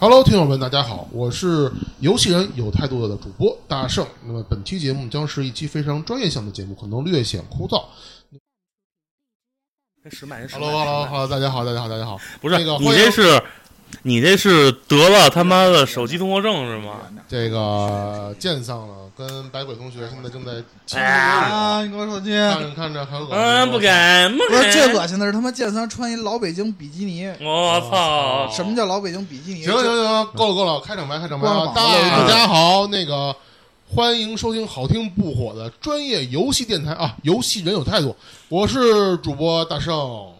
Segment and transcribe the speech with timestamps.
[0.00, 4.06] Hello，听友们，大家好，我是游戏人有态度的主播大圣。
[4.24, 7.84] 那么本期节目将是一期非常专业性的节目，可能略显枯燥。
[10.08, 12.16] 十麦人 Hello，Hello，Hello，大家好，大家好，大家好。
[12.40, 13.42] 不是你那个你这是，
[14.02, 16.94] 你这是得了他妈的手机综合症是吗？
[17.28, 20.62] 这个剑丧了，跟白鬼同学现在正在
[21.00, 21.82] 啊！
[21.82, 22.30] 你给我手机。
[22.30, 23.36] 看着看着很恶心。
[23.36, 24.94] 嗯，不敢，不不是最。
[24.94, 27.26] 恶心的是他妈剑三穿一老北京比基尼。
[27.40, 28.48] 我操！
[28.50, 29.64] 什么叫老北京比基尼？
[29.64, 33.34] 行行行，够了够了，开场白开场白大家好，那个
[33.94, 37.14] 欢迎收听好听不火的专业游戏电台啊！
[37.22, 38.16] 游戏人有态度，
[38.48, 40.32] 我是主播大圣。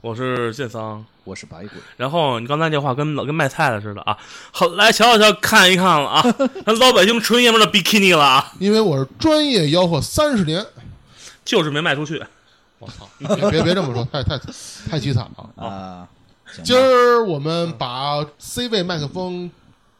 [0.00, 1.04] 我是剑桑。
[1.26, 1.70] 我是白鬼。
[1.96, 4.16] 然后你刚才这话跟老跟卖菜的似的啊！
[4.52, 6.22] 好，来瞧瞧看一看了啊！
[6.64, 10.64] 咱老百姓纯爷们儿的比基尼了啊，因为我是专业吆喝三十年，
[11.44, 12.24] 就是没卖出去。
[12.78, 13.08] 我操！
[13.34, 14.38] 别别别这么说，太太
[14.88, 15.64] 太凄惨了。
[15.66, 16.06] 啊，
[16.62, 19.50] 今儿我们把 C 位麦克风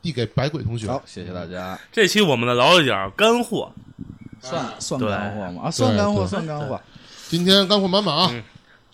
[0.01, 0.87] 递给白鬼同学。
[0.87, 1.77] 好，谢谢大家。
[1.91, 3.73] 这期我们来聊一点干货，
[4.41, 5.63] 算算干货吗？
[5.65, 6.81] 啊，算干货，算干货。
[7.29, 8.31] 今天干货满满啊！
[8.33, 8.43] 嗯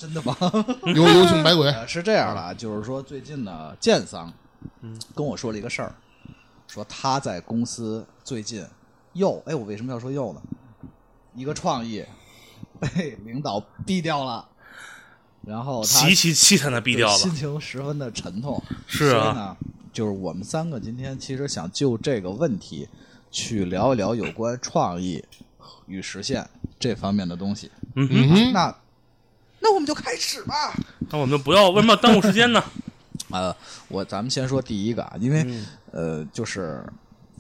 [0.03, 0.37] 真的吗？
[0.97, 1.69] 有有请白鬼。
[1.71, 4.33] 呃是这样的啊，就是说最近呢，建桑
[4.81, 5.95] 嗯跟我说了一个事儿，
[6.67, 8.67] 说他在公司最近
[9.13, 10.43] 又哎，我为什么要说又呢？
[11.37, 12.05] 一个创意
[12.81, 14.45] 被领导毙掉了，
[15.47, 17.17] 然后他极其凄惨的毙掉了。
[17.17, 18.61] 心情十分的沉痛。
[18.89, 19.57] 是啊，所以呢，
[19.93, 22.89] 就是我们三个今天其实想就这个问题
[23.31, 25.25] 去聊一聊有关创意
[25.87, 26.51] 与实现
[26.81, 27.71] 这方面的东西。
[27.95, 28.75] 嗯哼，那
[29.63, 30.75] 那我们就开始吧。
[31.11, 32.63] 那我们就不要为什么要耽误时间呢？
[33.31, 33.55] 呃，
[33.89, 36.85] 我咱们先说第一个啊，因为、嗯呃，就是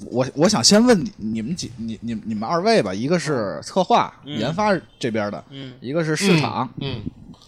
[0.06, 6.67] 我我想先问你你们几你你你们二位吧，一个是策划、嗯研发这边的，嗯一个是市场。
[6.81, 7.03] 嗯，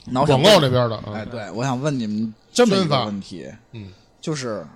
[0.06, 4.66] 那我想广告问这边的啊哎，，对，我想问你们这么一个问题，嗯，就是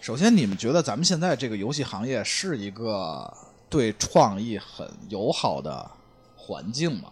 [0.00, 3.30] 首先你们觉得咱们现在这个游戏行业是一个
[3.68, 5.90] 对创意很友好的
[6.34, 7.10] 环境吗？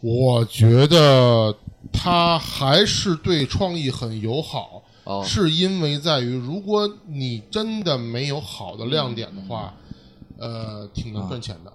[0.00, 1.56] 我觉得
[1.92, 9.72] 他还是对创意很友好，哦，是因为在于，如果你真的没有好的亮点的话，
[10.38, 11.72] 呃，挺能赚钱的。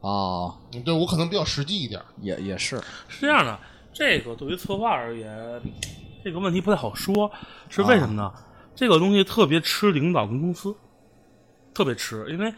[0.00, 2.00] 哦，嗯对我可能比较实际一点。
[2.22, 3.58] 也也是，是这样的，
[3.92, 5.60] 这个对于策划而言，
[6.24, 7.30] 这个问题不太好说，
[7.68, 8.32] 是为什么呢？
[8.74, 10.74] 这个东西特别吃领导跟公司，
[11.74, 12.52] 特别吃，因为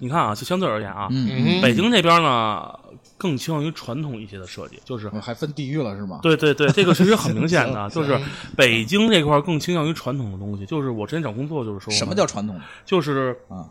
[0.00, 1.62] 你看啊，就相对而言啊，嗯。
[1.62, 2.68] 北京这边呢
[3.16, 5.10] 更倾向于传统一些的设计，就是。
[5.12, 6.20] 嗯，还分地域了是吗？
[6.22, 8.18] 对对对，这个其实很明显的， 就是
[8.56, 10.64] 北京这块儿更倾向于传统的东西。
[10.66, 13.66] 就是我之前找工作就是说，什么叫传统就是啊？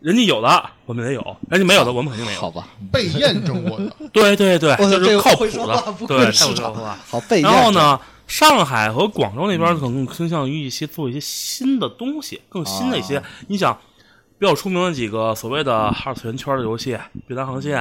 [0.00, 2.40] 人家有的我们也有，人家没有的我们肯定没有。
[2.40, 6.98] 好吧，被验证过的， 对对 对，就是靠谱的对，太会说话。
[7.06, 7.40] 好被？
[7.40, 13.18] 然后呢，上海和广州那边可能更倾向于一些做一些新的东西，更新的一些。
[13.18, 13.78] 啊你想，
[14.42, 16.94] 比较出名的几个所谓的二次元圈的游戏，
[17.28, 17.80] 《碧蓝航线》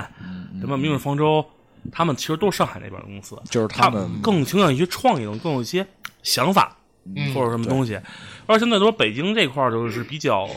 [0.59, 1.44] 什么《明日方舟》，
[1.91, 5.88] 他们其实都是上海那边的公司，就是他他们更倾向于创意，更有一些
[6.22, 7.99] 想法嗯或者什么东西。
[8.45, 10.47] 而现在说北京这块儿就是比较，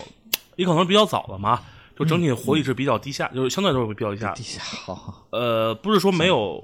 [0.57, 1.59] 也可能比较早了嘛。
[1.99, 4.43] 就整体活力是比较低下，就是相对来说比较低下低。
[4.43, 6.63] 下好，呃，不是说没有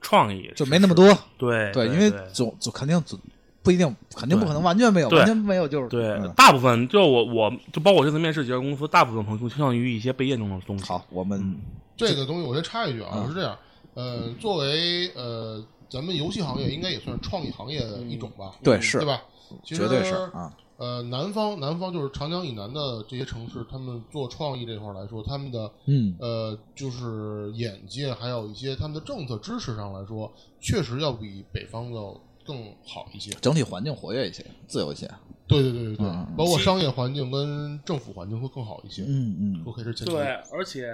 [0.00, 1.06] 创意，就没那么多。
[1.36, 3.20] 对对，因为总总肯定总
[3.64, 10.84] 不一定，肯定不可能完全没有，完全没有就是对，嗯大部分就我我就包括我这次面试几家公司，大部分朋友倾向于一些被验证的东西。
[10.84, 11.56] 好，我们
[11.96, 13.56] 这个东西我先插一句啊，是这样，
[13.94, 19.22] 呃，作为呃咱们游戏行业应该也算是创意行业的一种吧，对是对吧？
[19.62, 33.30] 其实绝对是啊，呃，南方南方就是长江以南的这些城市，他们做创意这块儿来说，他们的嗯，呃，就是眼界，还有一些他们的政策支持上来说，确实要比北方要更好一些。
[33.40, 35.10] 整体环境活跃一些，自由一些。
[35.46, 40.12] 对对对对对，嗯包括商业环境跟政府环境会更好一些，嗯嗯都可以是前提。
[40.12, 40.88] 对，而且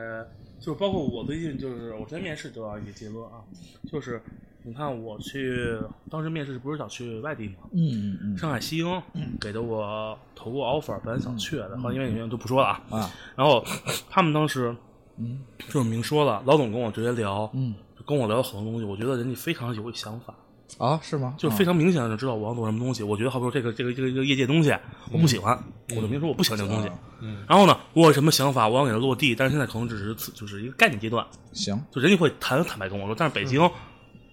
[0.61, 3.43] 就是包括我最近就是我之前面试得到一个结论啊，
[3.91, 4.21] 就是
[4.65, 5.79] 你看我去
[6.11, 7.55] 当时面试不是想去外地吗？
[7.73, 7.79] 嗯
[8.13, 9.03] 嗯嗯上海西英
[9.41, 12.85] 给的我投过 offer，本来想去的，后来因为原因就不说了啊。
[12.91, 13.65] 啊，然后
[14.11, 14.75] 他们当时
[15.17, 17.73] 嗯就是明说了，老总跟我直接聊，嗯
[18.05, 20.35] 跟我聊了很多东西，我觉得人家非常有想法。
[20.79, 21.35] 啊，是吗？
[21.39, 23.03] 就非常明显的就知道我要做什么东西。
[23.03, 24.75] 我觉得，好比说这个这个这个这个业界东西，
[25.13, 25.59] 我不喜欢，
[25.91, 26.89] 我就明说我不喜欢这个东西。
[27.21, 33.61] 嗯然后呢，我有什么想法，我要给它落地，但是现在可能只是次就是一个概念阶段，行，就人家会坦坦白跟我说，但是北京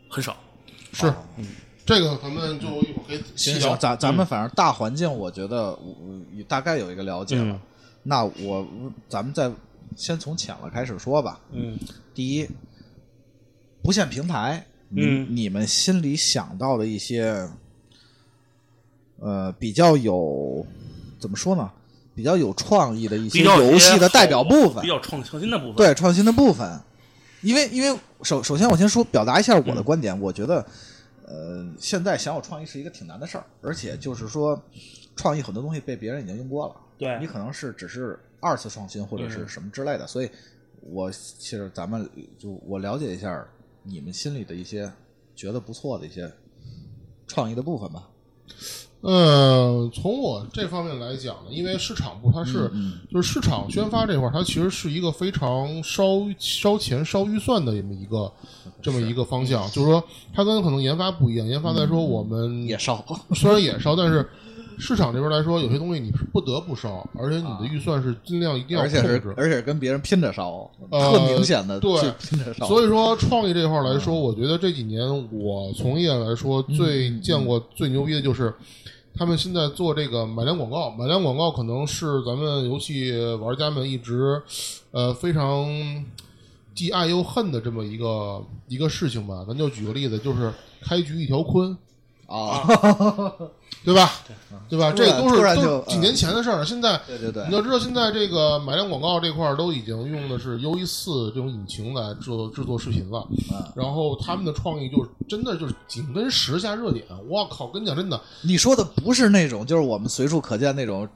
[0.09, 0.37] 很少。
[0.93, 1.45] 是，嗯
[1.85, 3.79] 这个咱们就一会儿可以细聊行行，。
[3.79, 7.59] 咱咱们反正大环境，我觉得我我大概有一个了解了嗯。
[8.03, 8.67] 那我
[9.09, 9.51] 咱们再
[9.95, 11.39] 先从浅了开始说吧。
[11.51, 11.77] 嗯
[12.13, 12.47] 第一，
[13.81, 17.49] 不限平台，你嗯你们心里想到的一些
[19.19, 20.65] 呃比较有
[21.19, 21.71] 怎么说呢？
[22.15, 25.75] 比较有创意的一些游戏的代表部分比，较创创新的部分。
[25.75, 26.79] 对创新的部分。
[27.43, 30.65] 因为因为首首先我先说表达一下我的嗯观点，我觉得
[31.25, 34.59] 呃现在想有创意是一个挺难的事儿，而且就是说
[35.15, 40.29] 创意很多东西被别人已经用过了，对你可能是只是二次创新或者是嗯什么之类的，所以
[40.81, 43.45] 我其实咱们就我了解一下
[43.87, 44.91] 你们心里的一些
[45.35, 46.31] 觉得不错的一些
[47.25, 48.09] 创意的部分吧。
[49.01, 58.33] 呃，从我这方面来讲呢，因为市场部它是、嗯就是市场宣发这块儿，它其实是一个非常烧烧钱、烧预算的这么一个
[58.81, 59.69] 这么一个方向。
[59.69, 60.03] 就是说，
[60.33, 63.05] 它跟可能研发不一样，研发来说我们也烧，
[63.35, 64.27] 虽然也烧，但是
[64.79, 69.33] 市场这边来说，有些东西你是不得不烧，而且你的预算是尽量一定要而且是。
[69.35, 72.67] 而且跟别人拼着烧，呃特明显的对拼着烧。
[72.67, 78.53] 所以说，创意这块儿来说，我觉得这几年我从业来说，最见过最牛逼的就是
[79.15, 80.91] 他们现在做这个买量广告。
[80.91, 84.39] 买量广告可能是咱们游戏玩家们一直
[84.91, 85.67] 呃非常
[86.75, 89.43] 既爱又恨的这么一个一个事情吧。
[89.47, 91.75] 咱就举个例子，就是开局一条鲲，
[92.27, 92.61] 啊，
[93.83, 94.11] 对吧？
[94.69, 94.91] 对吧？
[94.91, 96.65] 这都是都是几年前的事儿了。
[96.65, 103.25] 现在对对对你，要知道，现在这个买量广告这块儿都已经用的是 U E 四这种引擎来制作制作视频了。
[103.51, 107.05] 嗯然后他们的创意就是真的就是紧跟时下热点。
[107.29, 111.07] 我靠，跟你讲真的，你说的不是那种，就是我们随处可见那种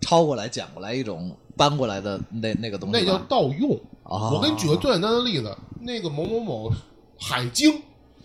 [0.00, 3.74] 抄过来、捡过来一种搬过来的那那个东西，那叫盗用。
[4.04, 6.70] 啊我给你举个最简单的例子，那个某某某
[7.18, 7.72] 海经，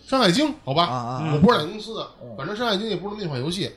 [0.10, 3.70] 山海经，好吧，啊啊啊我不是哪个公司的，反正山海经也不是那款游戏。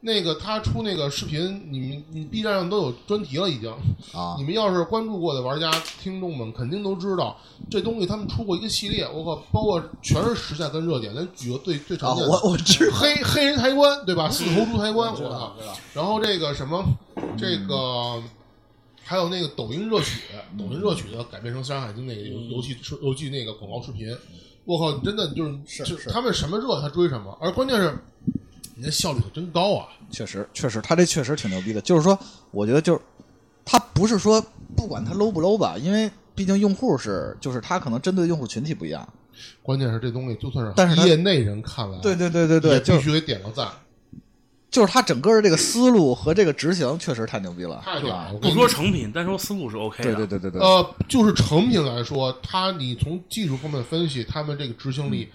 [0.00, 3.70] 那个他出那个视频，你们你 B 站上都有专题了，已经。
[4.12, 5.70] 啊你们要是关注过的玩家、
[6.02, 7.36] 听众们，肯定都知道
[7.70, 11.14] 这东西他们出过一个系列，我靠，包括全是时下跟热点。
[11.14, 12.00] 咱举个最最啊！
[12.00, 14.28] 常见的，我我知，黑黑人抬棺，对吧？
[14.28, 15.56] 四头猪抬棺，我操！
[15.94, 16.84] 然后这个什么，
[17.36, 18.20] 这个
[19.04, 20.22] 还有那个抖音热曲，
[20.58, 24.16] 抖音热曲的改编成《山海经》那个游游戏游戏那个广告视频，
[24.68, 27.84] 我靠，真的就是是就是他们什么热他追什么，而关键是
[28.76, 29.88] 人家效率可真高啊！
[30.10, 31.80] 确实确实，他这确实挺牛逼的。
[31.80, 32.18] 就是说，
[32.50, 33.00] 我觉得就是
[33.64, 34.44] 他不是说
[34.76, 39.08] 不管他 low 不 low 吧，因为毕竟用户是就是他可能针对用户群体不一样。
[39.62, 43.78] 关键是这东西就算但是业内人看来，对对对对对，也必须得点个赞，就是
[44.86, 48.34] 他整个的这个思路和这个执行确实太牛逼了，太屌了！
[48.34, 50.14] 不说成品，单说思路是 OK 的。
[50.14, 55.28] 对对对对对，呃，就是成品来说，他你从技术方面分析，他们这个执行力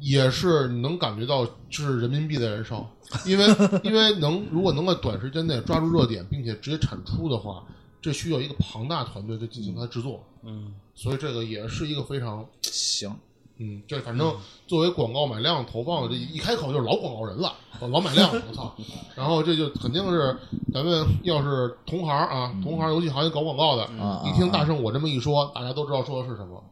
[0.00, 2.88] 也是能感觉到是人民币的燃烧，
[3.26, 3.46] 因为
[3.82, 7.62] 因为能如果能在短时间内抓住热点，并且直接产出的话，
[8.00, 13.14] 这需要一个庞大团队在进行它制作，嗯，所以这个也是一个非常行，
[13.60, 14.32] 嗯，这反正
[14.66, 18.72] 作为广告买量投放的，这一开口就是老广告人了，老买量，我操！
[19.16, 20.36] 然后这就肯定是
[20.72, 26.62] 咱们要是同行啊，同行游戏行业搞广告的，啊一听大圣我这么一说，大家都知道说的是什么，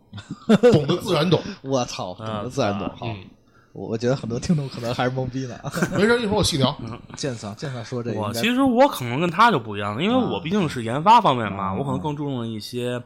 [0.72, 1.40] 懂的自然懂。
[1.62, 2.88] 我操，懂啊得自然懂。
[2.96, 3.24] 好，嗯，
[3.72, 5.58] 我我觉得很多听众可能还是懵逼呢。
[5.98, 6.72] 没事，一会儿我细聊。
[7.16, 13.02] 建桑，建桑说这个我其实我可能跟他就不一样，因为啊我毕竟是研发方面嘛，啊我可能更注重一些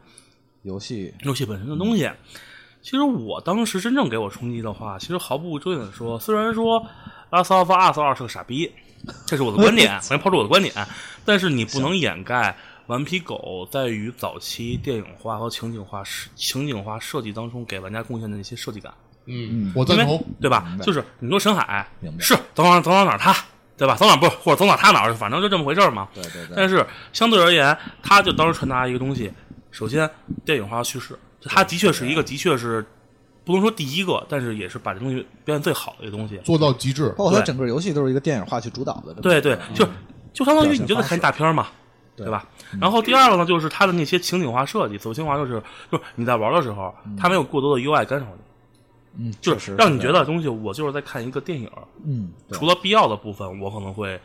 [0.61, 2.07] 游戏游戏本身的东西。
[2.81, 6.81] 其实我当时真正给我冲击的话，其实毫不遮掩的说，虽然说
[7.29, 8.71] 《Last of Us 二》是个傻逼，
[9.27, 10.73] 这是我的观点， 我先抛出我的观点，
[11.23, 12.55] 但是你不能掩盖
[12.87, 18.91] 顽皮狗在于早期电影化和情景化设情景化设计当中给玩家贡献的那些设计感。
[19.27, 20.21] 嗯嗯，我赞同。
[20.41, 21.87] 对吧就是你说深海
[22.19, 23.35] 是走哪儿走哪儿哪儿塌，
[23.77, 23.95] 对吧？
[23.95, 26.09] 走哪儿不是或者走哪儿塌哪儿，反正就这么回事儿嘛。
[26.15, 26.83] 对对对，但是
[27.13, 29.31] 相对而言，它就当时传达一个东西，
[29.69, 30.09] 首先
[30.43, 32.85] 电影化叙事，它的确是一个的确是
[33.43, 36.37] 不能说第一个，但是也是把这东西表现最好的一个东西。
[36.43, 37.09] 做到极致。
[37.17, 39.13] 包括它整个游戏都是一个电影化去主导的。
[39.15, 39.87] 对对，就
[40.33, 41.67] 就相当于你就在看一大片嘛，
[42.15, 42.47] 对对吧？
[42.79, 48.41] 然后第二个呢，就是它的那些情景化设计，所谓情化就是就是你在玩的时候，它没有过多的 UI 干扰你。
[49.25, 51.69] 嗯，就是让你觉得东西，我就是在看一个电影，
[52.05, 54.17] 嗯，除了必要的部分，我可能会，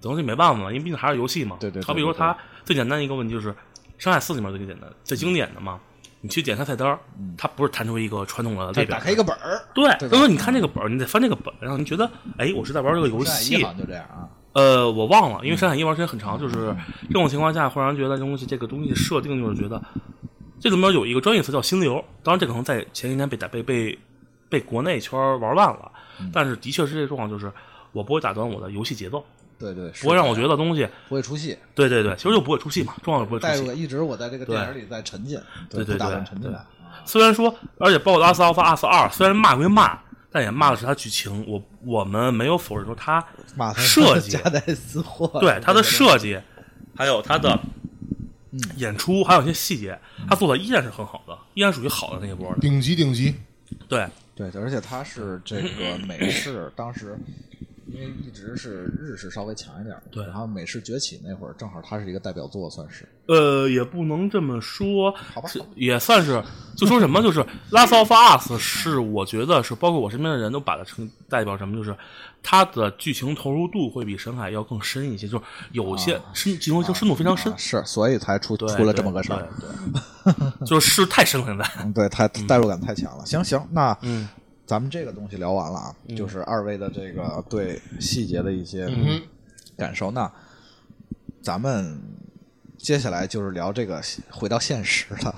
[0.00, 1.56] 这东西没办法，因为毕竟还是游戏嘛。
[1.60, 3.52] 对对对对对好比说它最简单的一个问题就是，
[3.98, 5.78] 《山海四》里面最简单、最经典的嘛，
[6.22, 6.98] 你去点开菜单儿，
[7.36, 14.28] 它不是弹出一个传统的列表，打开一个本儿，对，他说你看这个本儿，你得翻这个本儿，让你觉得，哎，我是在玩这个游戏这样啊。
[14.52, 16.74] 呃，我忘了，因为《山海一》玩时间很长，就是
[17.08, 19.82] 这种情况下，忽然觉得这东西这个东西设定就是觉得，
[20.60, 23.98] 这里面有一个专业词叫心流，当然这可能在前些年被打被被
[24.48, 25.90] 被国内圈玩烂了，
[26.32, 27.50] 但是的确是这状况，就是
[27.90, 29.24] 我不会打断我的游戏节奏，
[29.62, 33.80] 对对，不会让我觉得东西，不会出戏，对对对，其实就不会出戏嘛，重要是不会出戏。
[33.80, 35.40] 一直我在这个电影里在沉浸，
[35.70, 36.66] 对对对断沉浸啊。
[37.04, 39.98] 虽然说，而且包括《阿斯奥夫阿斯二》，虽然骂归骂，
[40.30, 41.44] 但也骂的是他剧情。
[41.48, 43.24] 我我们没有否认说他
[43.76, 46.40] 设计夹带私货，对他的设计，
[46.96, 47.58] 还有他的
[48.76, 52.54] 演出，还有一些细节，他做的依然是很好的，依然属于好的那一波。
[52.60, 53.34] 顶级顶级，
[53.88, 57.18] 对，对，而且他是这个美式，当时
[57.86, 66.42] 因为一直是日式稍微强一点，对然后美式崛起那会儿，正好它是一个代表作，算是呃，也不能这么说，好吧也算是，
[66.76, 71.96] 就说什么，就是《Last of Us》是我觉得是，包括我身边的人都把它成代表什么，就是
[72.42, 81.64] 它的剧情投入度会比《神海》要更深一些，就是有些深剧情深度非常深啊，是，所以才出对出了这么个事儿，对，对 就是是太深了，现在。
[81.82, 83.24] 嗯，对，太代入感太强了。
[83.24, 84.28] 行行，那嗯
[84.72, 89.20] 咱们这个东西聊完了啊，就是二位的这个对细节的一些嗯
[89.76, 90.10] 感受。
[90.10, 90.32] 那
[91.42, 92.00] 咱们
[92.78, 94.00] 接下来就是聊这个
[94.30, 95.34] 回到现实了，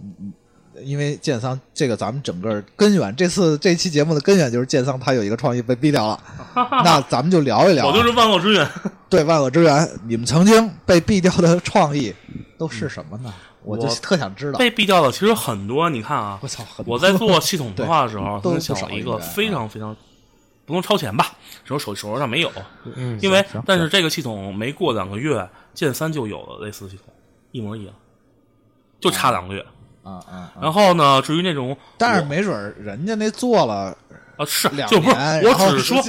[0.00, 0.32] 嗯
[0.82, 6.18] 因为建桑这个咱们整个根源，这次这期节目的根源就是建桑他有一个创意被毙掉了，
[6.82, 8.66] 那咱们就聊一聊啊、我就是万恶之源。
[9.10, 12.14] 对万恶之源，你们曾经被毙掉的创意
[12.56, 13.34] 都是什么呢？
[13.64, 14.58] 我就特想知道。
[14.58, 19.96] 被毙掉的其实很多，你看啊我，操，很多我在做系统化的时候，对曾经想了一个非常非常
[20.66, 21.32] 不能超前吧，
[21.64, 22.52] 手手手头上没有，
[22.94, 27.06] 嗯，因为但是这个系统没过两个月，剑三就有了类似的系统，
[27.52, 27.94] 一模一样，
[29.00, 29.64] 就差两个月。
[30.02, 30.52] 啊啊啊！
[30.60, 33.96] 然后呢，至于那种，但是没准儿人家那做了
[34.36, 36.02] 啊是就不是，我只是说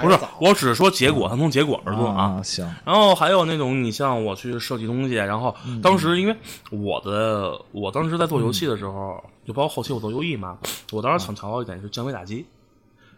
[0.00, 2.38] 不是，我只是说结果，它从结果而论啊。
[2.38, 6.36] 啊，行，然后还有那种，你像我去设计东西，然后嗯当时因为
[6.70, 10.58] 我的我当时在做游戏的时候，就包括后期我做 UE 嘛，
[10.92, 12.46] 我当时想强调一点是降维打击。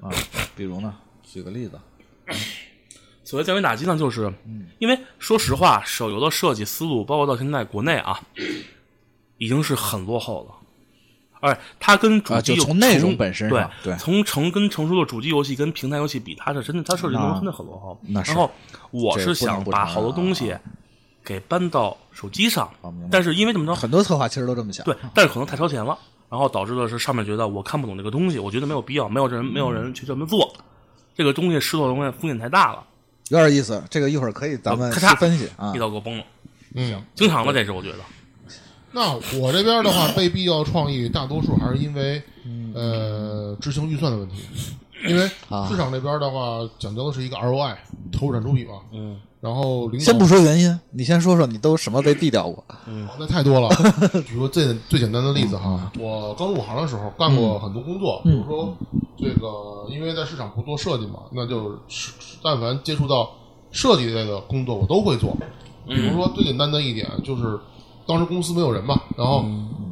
[0.01, 0.09] 啊，
[0.57, 1.79] 比如呢，举个例子，
[3.23, 8.19] 所谓降维打击呢，就是嗯因为说实话，手游的设计思路，包括到现在国内啊，
[9.37, 10.55] 已经是很落后了。
[11.41, 18.01] 而它跟主啊机就从内容本身对对从成跟成熟的主机游戏跟平台游戏比，它是真的，它设计内容那真的很落后。
[18.07, 18.51] 那是然后
[18.91, 20.61] 我是想把好多东西啊
[21.25, 30.53] 给搬到手机上啊，但是因为怎么着，很多策划其实都这么想，对，但是可能太超前了，然后导致的是上面觉得我看不懂这个东西，我觉得没有必要，没有人没有人去这么做，
[31.15, 32.85] 这个东西失落的东西风险太大了，
[33.29, 33.83] 有点意思。
[33.89, 35.79] 这个一会儿可以咱们细咔嚓分析啊一。
[35.79, 36.25] 刀给我崩了，
[36.75, 37.99] 嗯，经常的这是我觉得。
[38.93, 42.23] 那我这边的话，被毙掉创意大多数还是因为
[42.75, 44.37] 呃执行预算的问题，
[45.09, 47.77] 因为啊市场这边的话讲究的是一个 ROI
[48.13, 52.65] 投入产出比嘛，嗯，然后领导先不说原因，你先说说你都什么被毙掉过？
[52.87, 53.69] 嗯那太多了。
[54.27, 58.77] 比如说最最简单的例子哈，我刚入行的时候干过很多工作，比如说
[59.17, 63.31] 这个，因为在市场部做设计嘛，那就是但凡接触到
[63.71, 65.37] 设计类的工作，我都会做。
[65.87, 67.59] 比如说最简单的一点就是，
[68.07, 69.45] 当时公司没有人嘛，然后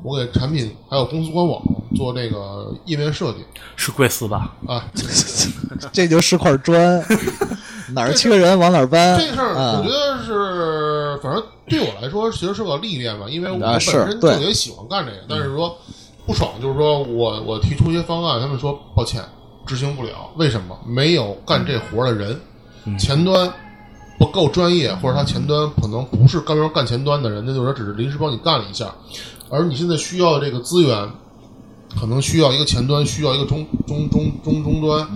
[0.03, 1.63] 我给产品还有公司官网
[1.97, 3.39] 做这个页面设计。
[3.77, 4.55] 是贵司吧？
[4.67, 4.85] 啊，
[5.93, 7.03] 这就是块砖，
[7.95, 9.19] 哪儿缺人往哪儿搬。
[9.19, 9.79] 这事儿啊。
[9.79, 15.77] 我觉得是，反正对我来说其实是个历练吧，因为我啊本身特别喜欢干这个，但是说
[16.27, 19.23] 不爽就是说我我提出一些方案，他们说抱歉
[19.65, 20.77] 执行不了，为什么？
[20.87, 22.39] 没有干这活的人，
[22.99, 23.51] 前端
[24.19, 28.95] 不够专业，或者他前端可能不是专门干前端的人，那就是只是临时帮你干了一下，
[29.49, 31.09] 而你现在需要的这个资源。
[31.99, 35.07] 可能需要一个前端，需要一个中中中中终端，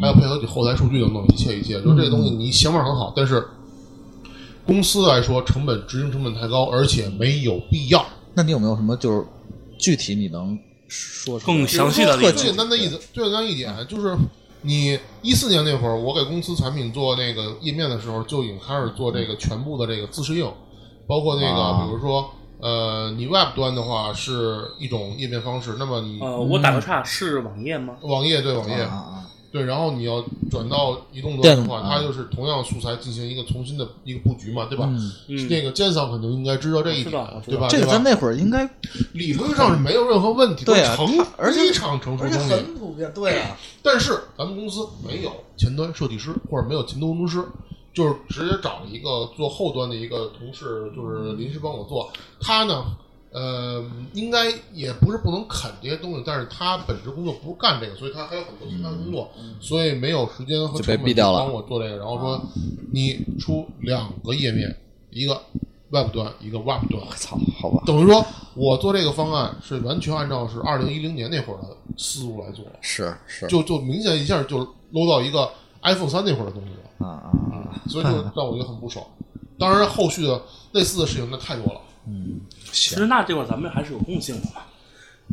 [0.00, 1.74] 还要配合你后台数据等等一切一切。
[1.82, 3.46] 就这东西，你想法很好，但是
[4.66, 8.04] 公司来说成本执行成本太高，而且没有必要。
[8.32, 9.22] 那你有没有什么就是
[9.78, 14.16] 具体你能说更详细的例最子简单的一最简单一点就是，
[14.62, 20.50] 你一四年那会儿，我给公司产品做那个页面的时候，就已经开始做这个全部的这个自适应，
[21.06, 22.30] 包括那个、啊比如说。
[22.64, 27.96] 呃，你 Web 端的话是一种页面方式，那么你呃，我打个岔，是网页吗？
[28.02, 34.90] 网页对网页，啊啊对，然后你要转到移动端的话，它就是同样素材进行一个重新的一个布局嘛，对吧？
[35.50, 37.10] 那个奸商肯定应该知道这一点
[37.46, 37.68] 对吧？
[37.68, 38.68] 这个对吧在那会儿应该，
[39.12, 41.06] 理论上是没有任何问题，对啊成
[41.36, 42.74] 而且非常成熟而且很。
[42.74, 43.12] 普遍。
[43.14, 47.46] 对啊， 但是咱们公司没有前端设计师或者没有前端工程师，
[47.92, 52.10] 就是直接找了一个做后端的一个同事，就是临时帮我做。
[52.40, 52.84] 他呢，
[53.32, 61.96] 呃，应该也不是不能啃这些东西，但是他本职工作不是干这个，所以他还有很多其他工作，所以没有时间和成本帮我做这个。
[61.96, 62.38] 然后说
[62.92, 64.76] 你出两个页面，
[65.10, 65.40] 一个
[65.90, 67.02] Web 端，一个 Web 端。
[67.06, 68.22] 我操，好吧，等于说，
[68.54, 74.58] 我做这个方案是完全按照是二零一零年那会儿的思路来做，是是，就就明显一下就
[74.90, 75.50] 搂到一个
[75.82, 79.02] iPhone 三那会儿的东西了，啊啊啊，所以就让我觉得很不爽。
[79.58, 81.80] 当然，后续的类似的事情那太多了。
[82.06, 82.40] 嗯，
[82.72, 84.62] 其实那这块咱们还是有共性的嘛，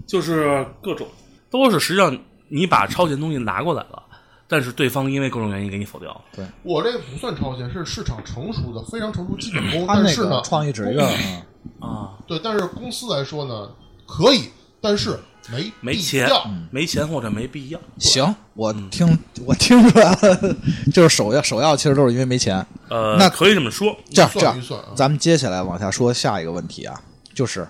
[0.05, 1.07] 就是各种
[1.49, 4.03] 都是实际上你把超前东西拿过来了，
[4.47, 6.47] 但是对方因为各种原因给你否掉了。
[6.63, 9.87] 我这个不算超前，是市场成熟的非常成熟基本功。
[9.87, 11.43] 他那但是呢个，创意只是一个，嗯
[11.79, 13.69] 啊，对，但是公司来说呢，
[14.07, 14.49] 可以，
[14.79, 15.19] 但是
[15.51, 16.29] 没没钱，
[16.71, 17.79] 没钱或者没必要。
[17.97, 20.55] 行，我听我听出来了，
[20.93, 22.65] 就是首要首要其实都是因为没钱。
[22.89, 23.95] 呃，那可以这么说。
[24.11, 24.59] 这样这样
[24.95, 27.01] 咱们接下来往下说下一个问题啊，
[27.33, 27.67] 就是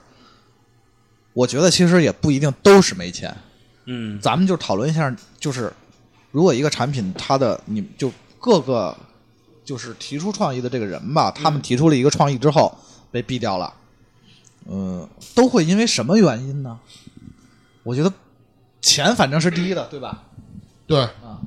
[1.33, 3.35] 我觉得其实也不一定都是没钱，
[3.85, 5.71] 嗯，咱们就讨论一下，就是
[6.31, 8.95] 如果一个产品它的你就各个
[9.63, 12.77] 就是提出创意的这个人吧，他们提出了一个创意之后
[13.11, 13.73] 被毙掉了，
[14.69, 16.77] 嗯、都会因为什么原因呢？
[17.83, 18.11] 我觉得
[18.81, 20.23] 钱反正是第一的，对吧？
[20.87, 21.39] 对啊，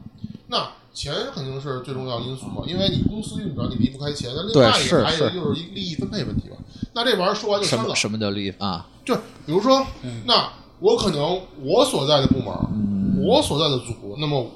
[0.49, 4.31] 那钱肯定是最重要因素嘛，因为你公司运转你离不开钱。
[4.35, 6.57] 那另外一个还有是是就是一利益分配问题吧。
[6.95, 8.87] 那这玩意儿说完就删了什么，叫利益啊？
[9.05, 9.15] 就
[9.47, 9.85] 比如说，
[10.27, 14.47] 那我可能我所在的部门，我所在的组，那么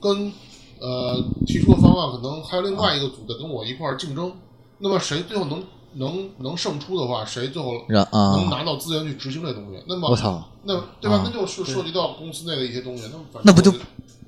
[0.00, 0.32] 跟
[0.80, 4.32] 呃提出的方案，可能还有另外一个组的跟我一块儿竞争，
[4.78, 5.62] 那么谁最后能
[5.98, 9.82] 能能胜出的话，谁最后能拿到资源去执行这东西？
[9.86, 11.16] 那么我操，那对吧？
[11.16, 13.70] 啊那就是涉及到公司内的一些东西，那么反正那不就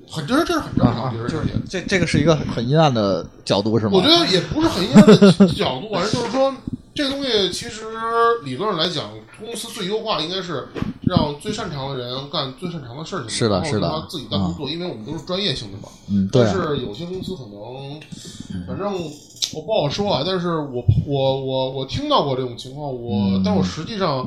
[0.09, 3.91] 很这是这是很正常，啊这是也这这个是一个很阴暗的角度是吗？
[3.93, 6.53] 我觉得也不是很阴暗的角度，反正就是说，
[6.95, 7.85] 这东西其实
[8.43, 10.67] 理论上来讲，公司最优化应该是
[11.03, 15.89] 让最擅长的人干最擅长的事情，是的是的他自己单独做，因为我们都是专业性的嘛。
[16.09, 18.91] 嗯，对但啊，是有些公司可能，反正
[19.55, 20.23] 我不好说啊。
[20.25, 24.25] 但是我我我我听到过这种情况，我、嗯但我实际上，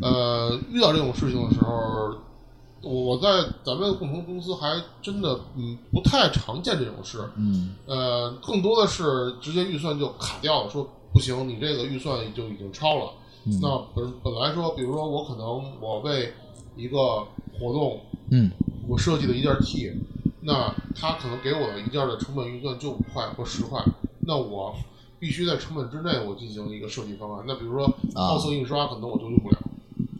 [0.00, 2.14] 呃，遇到这种事情的时候，
[2.82, 3.28] 我我在
[3.64, 7.18] 咱们共同公司还真的嗯不太常见这种事。
[7.36, 13.12] 嗯呃，更多的是直接预算就卡掉了，说不行，你这个预算就已经超了。
[13.46, 16.32] 嗯那本本来说，比如说我可能我为
[16.76, 17.26] 一个
[17.58, 17.98] 活动，
[18.30, 18.50] 嗯
[18.86, 19.90] 我设计的一件 T，
[20.42, 23.82] 那他可能给我的一件的成本预算就五块或十块，
[24.26, 24.74] 那我
[25.18, 27.44] 必须在成本之内我进行一个设计方案。
[27.46, 29.58] 那比如说啊套色印刷，可能我就用不了，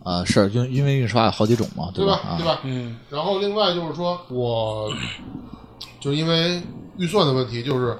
[0.04, 2.36] 啊，是因因为印刷有好几种嘛，对吧？
[2.38, 2.60] 对吧？
[2.64, 4.92] 嗯然后另外就是说，我
[6.00, 6.62] 就是因为
[6.98, 7.96] 预算的问题，就是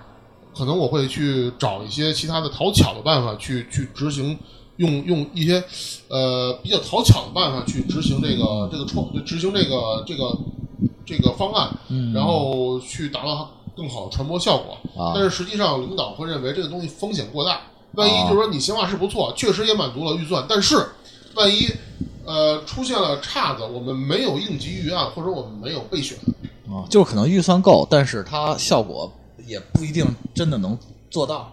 [0.57, 4.38] 可能我会去找一些其他的讨巧的办法去去执行，
[4.77, 5.62] 用用一些
[6.09, 10.37] 呃比较讨巧的办法去执行这个这个创执行这个这个
[11.07, 13.48] 这个方案，嗯然后去达到它
[13.81, 14.77] 更好的传播效果。
[14.95, 17.62] 啊但是实际上，领导会认为这个东西风险过大，
[17.93, 20.87] 万一啊就是说你想法是不错，确实也满足了预算，但是
[21.35, 21.66] 万一
[22.27, 26.19] 呃出现了岔子，我们没有应急预案，或者我们没有备选，
[26.69, 29.11] 啊，就是可能预算够，但是它效果
[29.47, 30.77] 也不一定真的能
[31.11, 31.51] 做到。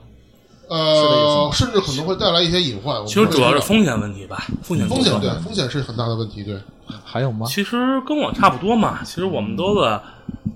[0.69, 3.05] 呃甚至可能会带来一些隐患。
[3.07, 6.59] 其实主要是风险问题吧，风险风险对风险是很大的问题，对。
[7.05, 7.47] 还有吗？
[7.49, 10.03] 其实跟我差不多嘛，其实我们都的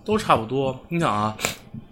[0.03, 0.77] 都差不多。
[0.89, 1.35] 你想啊，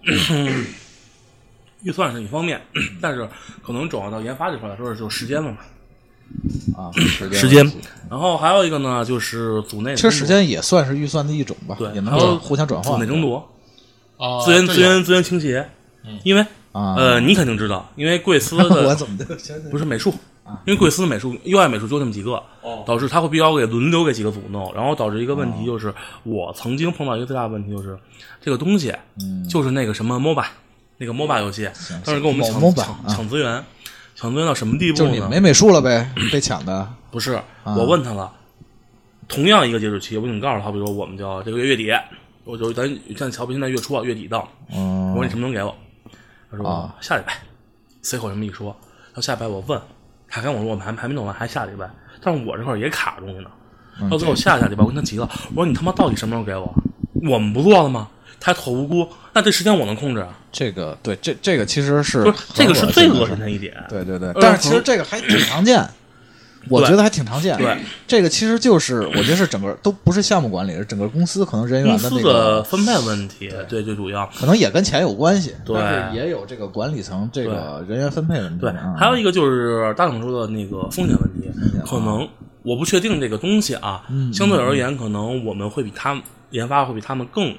[1.83, 2.61] 预算是一方面，
[3.01, 3.27] 但是
[3.61, 5.57] 可能转化到研发这块来说，就是时间了嘛，
[6.77, 7.71] 啊，时间时间。
[8.09, 13.49] 然后还有一个呢，就是组内其实时间也算是预算的一种吧，对也能互相转换组内争夺，
[14.17, 15.69] 啊，资源资源资源倾斜。
[16.23, 16.95] 因为啊。
[16.95, 19.25] 呃，你肯定知道，因为贵司 我怎么的？
[19.69, 20.13] 不是美术，
[20.65, 22.41] 因为贵司美术 UI 美术就那么几个，
[22.85, 27.97] 导致他会必须要给轮流给几个组弄，然后导致一个问题就是，我曾经碰到一个最大的问题就是，
[28.41, 28.93] 这个东西
[29.49, 30.45] 就是那个什么 MOBA
[30.97, 31.69] 那个 MOBA 游戏，
[32.05, 33.63] 当时跟我们抢 MOBA 抢啊抢资源，
[34.15, 35.09] 抢资源到什么地步呢？
[35.09, 36.87] 就是你没美术了呗，被抢的。
[37.11, 38.31] 不是，我问他了，
[39.27, 41.91] 同样一个截止期，我已经告诉他，比如说我们叫这个月月底，
[42.43, 45.75] 我就咱像乔布现在月初啊，月底到，我嗯说你什么时候给我？
[46.51, 47.33] 他说、啊下礼拜，
[48.01, 48.75] 随口这么一说，
[49.13, 49.79] 到下礼拜我问，
[50.29, 51.89] 他跟我说我们还还没弄完，还下礼拜，
[52.21, 53.49] 但是我这块儿也卡着东西呢。
[54.01, 56.73] 嗯到最后下下礼拜我跟他急了，我说你他妈到底什么时候给我？
[57.29, 58.07] 我们不做了吗？
[58.39, 60.29] 他还特无辜，那这时间我能控制啊？
[60.53, 63.75] 这个对，这这个其实是不是，这个是最恶心的一点。
[63.89, 65.85] 对对对，呃但是其实这个还挺常见，
[66.69, 67.57] 我觉得还挺常见。
[67.57, 67.77] 对，
[68.07, 74.25] 这个其实就是我觉得是整个都不是项目管理，是整个公司可能人员公司的那个的，分配问题，对，最主要。
[74.37, 78.61] 可能也跟钱有关系，对但是也有这个管理层这个人员分配问题。
[78.61, 82.27] 对啊，还有一个就是大总说的那个风险问题，险可能
[82.63, 87.55] 我不确定这个东西啊，嗯相对而言，可能我们会比他们研发会比他们更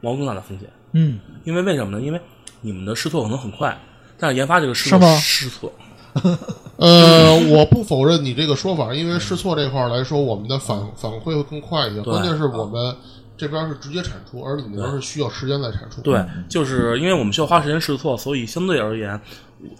[0.00, 2.04] 冒更大的风险，嗯，因为为什么呢？
[2.04, 2.20] 因为
[2.60, 3.76] 你们的试错可能很快，
[4.18, 5.72] 但是研发这个试错试错，
[6.78, 12.00] 呃，我不否认你这个说法，因为试错这块儿来说，我们的反反馈会更快一些。
[12.02, 12.94] 对关键是我们
[13.36, 16.00] 这边是直接产出，而你们那边是需要时间来产出。
[16.02, 19.20] 对，就是因为我们需要花时间试错，所以相对而言，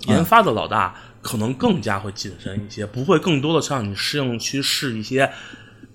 [0.09, 5.31] 研发的老大可能更加会谨慎一些，不会更多的向你适应去试一些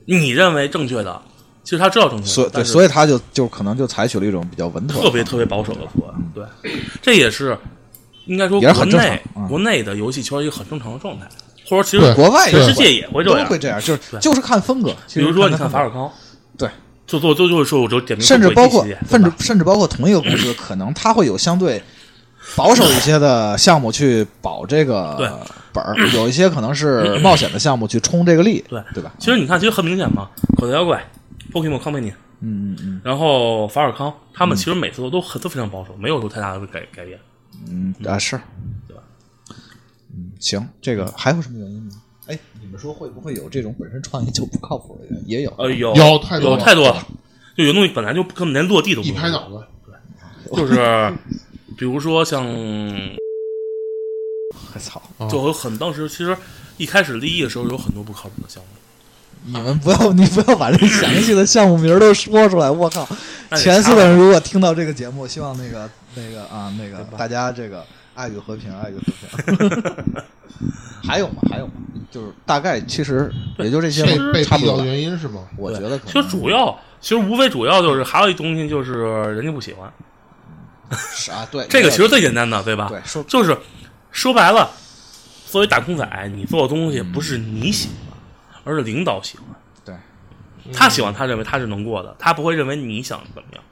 [0.06, 1.22] 你认为正确的，
[1.64, 6.16] 其实他知道正确，所以对，所以他就就可能就采取了一种比较稳妥特别特别保守的做法。
[6.34, 6.46] 对，
[7.02, 7.58] 这也是
[8.26, 11.28] 应该说国内嗯国内的游戏圈一个很正常的状态，
[11.70, 13.60] 或者其实国外也全世界也会这样都会。
[13.60, 14.96] 这样，就是就是看风格。
[15.14, 16.12] 比如说，你看法法尔康，
[16.58, 16.70] 对，
[17.06, 21.82] 就做就就是说，我就点名甚至包括甚至甚至包括同一个公司，可能它会有相对
[22.56, 25.28] 保守一些的项目去保这个对
[25.74, 29.12] 本儿，有一些可能是冒险的项目去冲这个利，对对吧？
[29.20, 31.04] 其实你看，其实很明显嘛，口袋妖怪、
[31.52, 37.18] Pokemon Company，嗯嗯嗯然后法尔康，他们其实每次都都很都非常保守，没有说太大的改改变。
[37.70, 38.40] 嗯啊是，
[38.88, 39.04] 对吧？
[40.16, 41.92] 嗯，行，这个还有什么原因吗？
[42.28, 45.22] 哎，你们说会不会有这种本身创业就不靠谱的人？
[45.28, 47.06] 也有，呃，有有太多了有太多了，
[47.58, 51.14] 就有东西本来就根本连落地都不一拍脑子，对，就是
[51.78, 52.46] 比如说像，
[54.74, 55.02] 我操！
[55.18, 56.36] 啊就有很当时其实
[56.78, 58.70] 一开始立意的时候有很多不靠谱的项目，
[59.46, 62.72] 你们不要，你不要把这个详细的项目名都说出来。
[62.72, 63.06] 我靠！
[63.58, 69.94] 前四查个人如果听到这个节目，希望那个那个啊，那个大家这个爱与和平，爱与和平。
[71.06, 71.36] 还有吗？
[71.50, 71.74] 还有吗？
[72.10, 74.84] 就是大概其实也就这些被被毙掉的差不多吧。
[74.86, 75.48] 原因是吗？
[75.58, 79.02] 我觉得可其实主要其实无非主要就是还有一东西就是
[79.36, 79.92] 人家不喜欢，
[81.12, 82.88] 是啊，对这个其实最简单的，对吧？
[82.90, 83.58] 对说就是
[84.12, 84.70] 说白了，
[85.48, 88.18] 作为打工仔，你做的东西不是你喜欢，
[88.64, 89.48] 而是领导喜欢。
[89.84, 89.96] 对
[90.72, 93.64] 他喜欢，他认为他是能过的，他不会认为你想怎么样。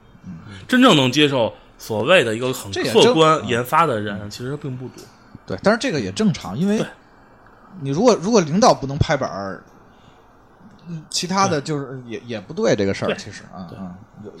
[0.68, 3.48] 真正能接受所谓的一个很客观嗯。
[3.48, 5.04] 研发的人，其实并不多。
[5.44, 6.80] 对，但是这个也正常，因为
[7.80, 9.60] 你如果如果领导不能拍板
[11.10, 13.66] 其他的就是也也不对这个事儿，其实啊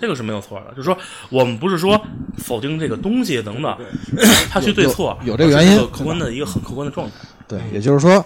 [0.00, 0.96] 这个是没有错的，就是说
[1.30, 2.00] 我们不是说
[2.38, 3.76] 否定这个东西等等，
[4.48, 5.76] 他去对错，有有这个原因。
[5.90, 7.14] 客观的一个很客观的状态。
[7.48, 8.24] 对，也就是说，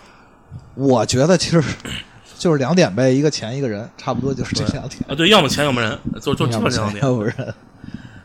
[0.75, 1.63] 我觉得其实
[2.37, 5.01] 就是两点呗，一个钱一个人，差不多就是这两点。
[5.09, 6.71] 啊，对，要么钱，要么人，就就这样。
[6.71, 7.55] 钱要不人。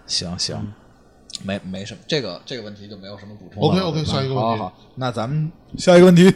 [0.08, 0.73] 行行，
[1.43, 3.91] 没没什么，这个这个问题就没有什么补充了。
[3.91, 6.34] 觉得下一个问题好好好，那咱们下一个问题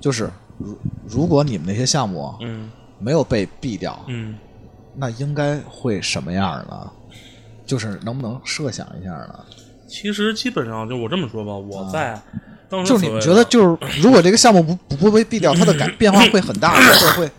[0.00, 4.36] 就是，如如果你们那些项目嗯没有被毙掉，嗯，
[4.96, 6.90] 那应该会什么样呢？
[7.66, 9.44] 就是能不能设想一下呢？
[9.86, 12.20] 其实基本上就我这么说吧，我在
[12.68, 17.30] 当时就是你们所谓的觉得，就是如果这个项目不不不被毙掉，它的改 变化会很大，或者会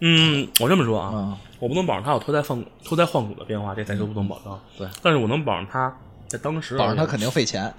[0.00, 4.58] 嗯，我这么说啊，啊，我不能保证它有脱胎换骨、脱胎换骨的变化，这赛车不能保证。
[4.76, 5.94] 对，但是我能保证它
[6.28, 7.72] 在当时保证它肯定费钱。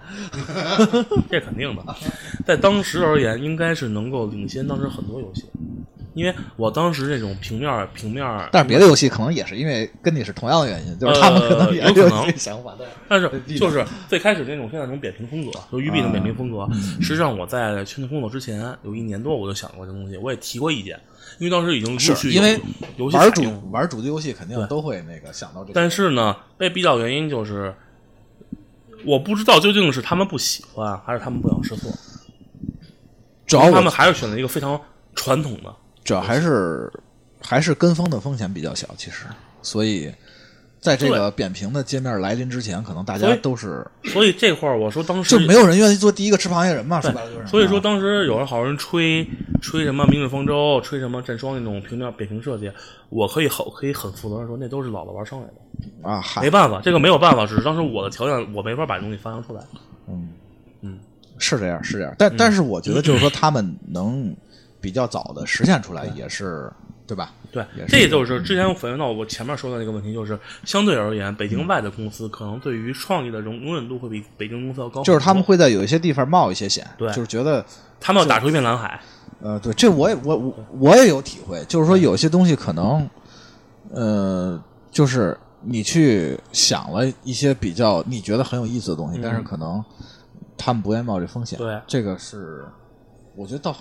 [1.29, 1.95] 这肯定的，
[2.45, 5.45] 在当时而言，应该是能够领先当时很多游戏，
[6.17, 12.73] 因为我当时这种平面儿平面儿，但是别的游戏可能也是因为跟你是同样的原因，就是他们可能也有呃有可能这个想法，
[13.07, 16.67] 但是但是就是最开始那种现在这种扁平风格，就育碧的扁平风格，
[16.99, 20.99] 实际上我在圈内工作之前有一年多，我就想过这东西，我也提过意见，
[21.37, 22.59] 因为当时已经是因为
[22.95, 25.73] 游戏玩主玩主机游戏肯定都会那个想到这个。
[25.75, 27.71] 但是呢，被毙掉的原因就是，
[29.05, 31.91] 我不知道究竟是他们不喜欢，还是他们不想试错。
[33.45, 34.79] 主要他们还是选择一个非常
[35.15, 35.73] 传统的，
[36.07, 36.89] 主要还是
[37.41, 39.25] 还是跟风的风险比较小，其实，
[39.61, 40.09] 所以
[40.79, 47.43] 在这个扁平的界面来临之前，可能大家都是所以这块儿我说当时就没有人愿意做第一个吃螃蟹人嘛，说白了就是。
[47.43, 49.27] 对，所以说啊当时有人好人吹
[49.61, 52.71] 吹什么《明日方舟》，吹什么《战双》那种平面扁平设计，
[53.09, 59.61] 我可以很可以很负责任说，那都是老子玩商来的，啊，没，办法，这个没有办法，只是当时我的条件我没法把这东西发扬出来。
[60.07, 60.29] 嗯
[60.81, 60.99] 嗯，
[61.37, 62.15] 是这样，是这样。
[62.17, 64.33] 但但是我觉得就是说，他们能
[64.79, 66.71] 比较早的实现出来，也是
[67.05, 67.31] 对吧？
[67.51, 77.65] 对这就是之前我反映到我前面说的那个问题，就是相对而言，北京外的公司可能对于创意的容容忍度会比北京公司要高，就是他们会在有一些地方冒一些险，对就是觉得
[77.99, 78.99] 他们要打出一片蓝海，
[79.39, 83.09] 呃，对，这我也我我我也有体会，就是说有些东西可能，
[83.91, 84.61] 呃，
[84.91, 89.83] 就是你去想了一些比较你觉得很有意思的东西，但是可能
[90.57, 91.57] 他们不愿意冒这风险。
[91.59, 91.81] 嗯对。
[91.87, 92.65] 这个是
[93.35, 93.75] 我觉得倒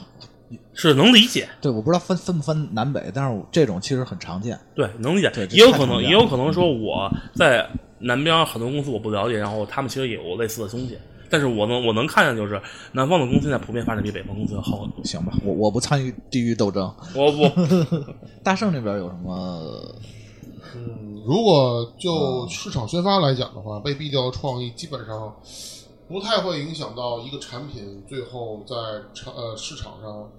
[0.74, 4.58] 是能理解，对，我不知道分分不分南北，但是这种其实很常见。
[4.74, 7.68] 对，能理解也有可能，也有可能说我在
[8.00, 10.98] 南边很多公司我不了解，然后他们其实也有类似的东西，
[11.30, 12.60] 但是我能我能看见就是
[12.92, 15.04] 南方的公司现在普遍发展比北方公司要好很多。
[15.04, 16.92] 行吧，我我不参与地域斗争。
[17.14, 17.50] 我我
[18.44, 19.94] 大圣这边有什么？
[20.74, 25.34] 嗯，如果就市场宣发来讲的话，被毙掉的创意基本上
[26.08, 28.74] 不太会影响到一个产品最后在
[29.14, 30.30] 场呃市场上，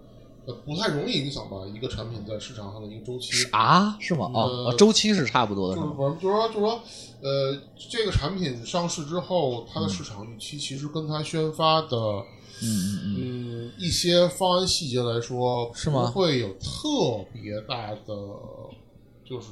[0.45, 3.49] 呃不太容易影响吧一个产品在市场上的一个周期。
[3.51, 3.97] 啊？
[3.99, 4.25] 是吗？
[4.33, 5.87] 啊，呃哦周期是差不多的，就是
[6.21, 6.79] 就是说，就是说，
[7.21, 13.15] 呃，这个产品上市之后，它的市场预期其实跟它宣发的，嗯嗯嗯。
[13.19, 18.13] 嗯，一些方案细节来说，是吗不会有特别大的
[19.25, 19.49] 就是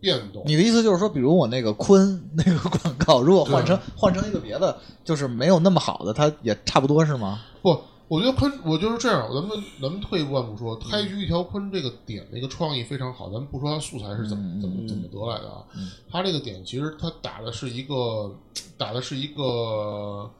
[0.00, 0.42] 变动。
[0.46, 7.40] 你的意思就是说，比如我那个坤那个广告，如果换成换成一个别的，就是没有那么好的，它也差不多是吗？
[7.62, 9.28] 不，我觉得坤，我就是这样。
[9.34, 13.26] 咱们咱们退一万步说，开局一条坤这个点那个创意非常好。
[13.30, 15.64] 咱们不说它素材是怎么怎么怎么得来的啊，
[16.10, 18.34] 它这个点其实它打的是一个
[18.76, 20.30] 打的是一个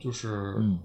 [0.00, 0.78] 就是嗯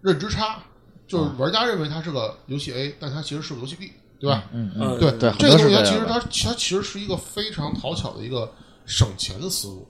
[0.00, 0.62] 认知差，
[1.06, 4.44] 就是玩家认为它是个游戏 A，但它其实是个游戏 B，对吧？
[4.52, 8.50] 嗯嗯对对，这个东西它其实它它其实是一个非常讨巧的一个
[8.84, 9.86] 省钱的思路。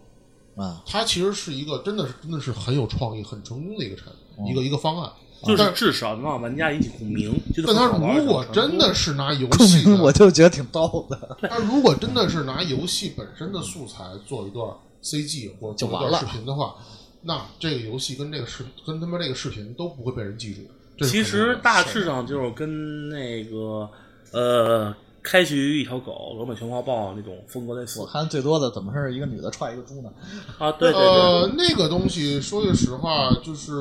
[0.57, 5.11] 啊，它其实是一个真的是真的是很有创意、很成功的一个产哦一个一个方案。
[5.45, 7.33] 就是至少能让玩家引起共鸣。
[7.65, 11.39] 但它很好玩如果真的是拿游戏我，就觉得挺逗的。
[11.49, 14.69] 他如果真的是拿游戏本身的素材做一段
[15.01, 16.75] CG 或者做一段视频的话，
[17.23, 21.05] 那这个游戏跟这个视跟他妈这个视频都不会被人记住。
[21.05, 23.89] 其实大致上就是跟那个
[24.33, 30.11] 呃，开局一条狗、罗马全花豹那种风格类似我看最多的怎么是一个女的踹一个猪呢？
[30.59, 30.73] 啊。
[30.73, 33.73] 对对呃对，，那个东西说句实话，就是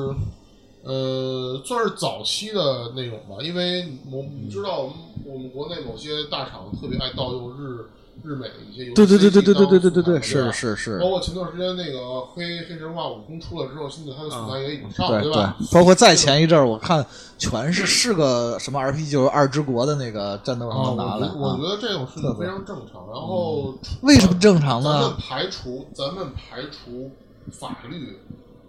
[0.82, 7.86] 呃，算是早期的内容吧，因为我你知道我们我们国内某些大厂特别爱盗用日
[8.22, 15.56] 日美的一些游戏对对对对对对对对对对，是是是包，括前段时间那个黑黑神话悟空出了之后，现在它的素材也已经上了，对吧？
[15.72, 17.04] 包括再前一阵儿，我看
[17.38, 21.76] 全是是个什么 RPG，就是二之国的那个战斗什啊，么拿来我觉我觉啊。
[21.76, 23.06] 得这种事情非常正常。
[23.06, 25.16] 然后为什么正常咱们呢？
[25.18, 27.10] 排除咱们排除
[27.50, 28.16] 法律啊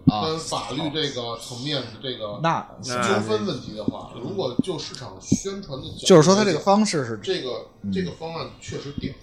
[0.10, 9.14] 跟法律这个层面的这个那纠纷问题的话，如果就市场宣传的角度，就是说，他这个方式是，这个这个方案确实屌，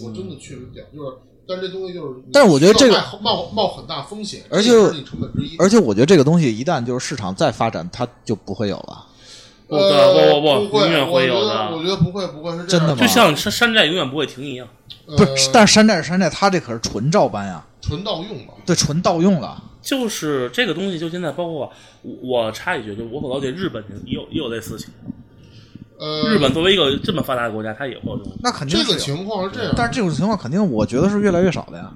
[0.00, 1.16] 我真的确实屌，就是。
[1.50, 5.56] 但这东西就是，但是我觉得这个冒冒很大风险，而且这也是你成本之一。
[5.58, 9.06] 而且我觉得这个东西一旦就是市场再发展，它就不会有了。
[9.66, 14.68] 不呃，不不不，永远会有的我觉得不会，不会是这样真的吗就像山山寨永远不会停一样。
[15.06, 18.52] 呃不是，但是山寨是山寨，它这可是纯照搬呀，纯盗用嘛。
[18.66, 19.62] 对，纯盗用了。
[19.80, 21.72] 就是这个东西，就现在包括我
[22.22, 25.12] 我插一句，就我所了解，日本也有也有类似的情况。
[25.98, 28.32] 呃，日本作为一个这么发达的国家，它也会有这种。
[28.40, 31.92] 那肯定这个，情况是这样，但是这种情况肯定，我觉得是越来越少的呀。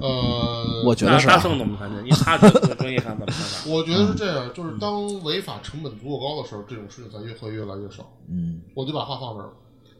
[0.00, 1.30] 呃，我觉得是啊。
[1.30, 1.98] 大大圣怎么看见？
[2.04, 3.70] 因为他这个专业看怎么看法？
[3.70, 8.08] 我觉得是这样，就是当违法成本足够高的时候，这种事情才越会越来越少。
[8.28, 9.52] 嗯，我就把话放这儿了，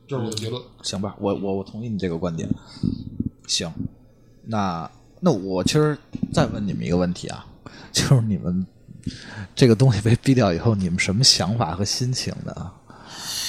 [0.08, 0.60] 这是我的结论。
[0.82, 2.48] 行吧，我我我同意你这个观点。
[3.46, 3.72] 行，
[4.44, 5.96] 那那我其实
[6.32, 7.44] 再问你们一个问题啊，
[7.92, 8.66] 就是你们
[9.54, 12.70] 这个东西被毙掉以后，你们什么想法和心情呢？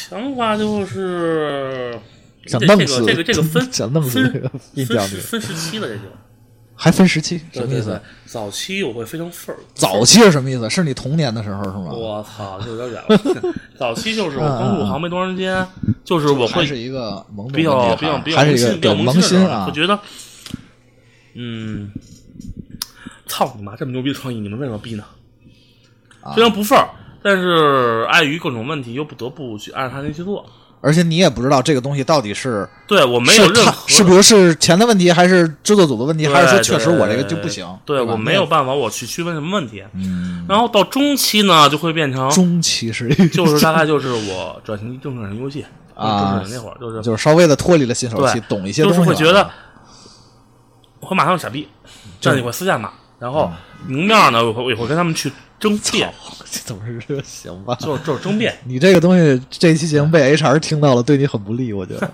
[0.09, 1.99] 想法就是
[2.43, 6.01] 这想弄死这个这个分 想弄死分这个毙掉这个分时分时期了，这就
[6.75, 8.01] 还分时期，什么意思？。
[8.25, 10.67] 早期我会非常愤儿，早期是什么意思？
[10.69, 11.91] 是你童年的时候是吗？
[11.91, 13.53] 我操，这有点远了。
[13.77, 15.67] 早期就是我刚入行没多长时间，
[16.05, 19.71] 就是我会是一个懵懂比较比较还是一个比较萌新，比较萌新啊我。
[19.73, 19.99] 觉得，
[21.33, 21.91] 嗯，
[23.27, 25.03] 操你妈，这么牛逼的创意，你们为什么逼呢？
[26.21, 26.89] 啊虽然不忿儿，
[27.23, 30.45] 但是碍于各种问题，又不得不去按照他那去做。
[30.81, 37.65] 而且你也不知道这个东西到底是对我没有任何是比如是钱的问题，还是制作组的问题，还是说确实我这个就不行？
[37.65, 39.83] 吧对我没有办法，我去区分什么问题。
[39.93, 45.65] 嗯，然后到中期呢，就会变成中期是就是大概就是我转型正式转型游戏
[45.95, 49.49] 啊正式那会儿就是就是稍微的脱离了新手期，懂一些就东西了，是会觉得
[51.09, 51.67] 我会马上傻逼，
[52.21, 53.51] 站你会私下骂，然后
[53.87, 56.13] 明面呢，我会我也会跟他们去争辩，
[56.45, 57.73] 这怎么是这个行吧？
[57.79, 62.11] 就是就是争辩， 你这个东西这期节目被 HR 听到了，对你很不利，我觉得。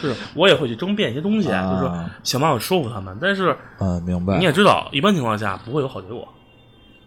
[0.00, 4.38] 就 是我也会去争辩一些东西，啊就是说想办法说服他们，但是嗯，明白。
[4.38, 6.26] 你也知道，一般情况下不会有好结果，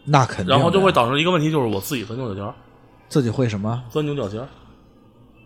[0.06, 2.54] 那肯定，然后就会导致一个问题，就是我自己钻牛角尖儿，
[3.10, 3.82] 自己会什么？
[3.90, 4.48] 钻牛角尖儿，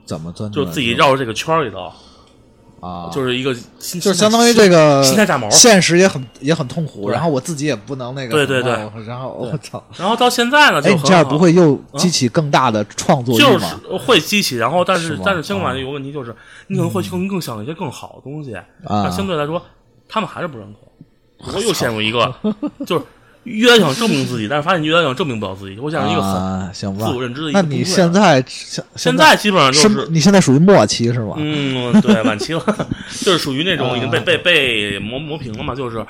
[0.03, 0.51] 怎么钻？
[0.51, 1.89] 就自己绕着这个圈儿里头，
[2.82, 8.72] 啊，就是一个心，就是相当于这个心态炸毛现实也很也很痛苦，然后我自己也不能那个对对对。
[9.06, 13.80] 然后我操，然后到现在呢，就哎，你这样不会又激起更大的创作欲就是吗？
[14.06, 16.36] 会激起，然后但是但是相反啊有个问题就是，
[16.67, 18.65] 你可能会更更想一些更好的东西，啊。
[18.84, 19.62] 那相对来说
[20.10, 22.34] 他们还是不认可，我又陷入一个
[22.86, 23.06] 就是
[23.43, 31.36] 越来越想证明自己，但是发现越来越想证明不了自己，我想一个很自我认知的一那你个崩溃现在现现在基本上就是是你现在属于末期是吗？
[31.38, 32.63] 嗯，对，晚期了，
[33.21, 36.06] 就是属于那种已经被啊被被磨磨平了嘛，就是。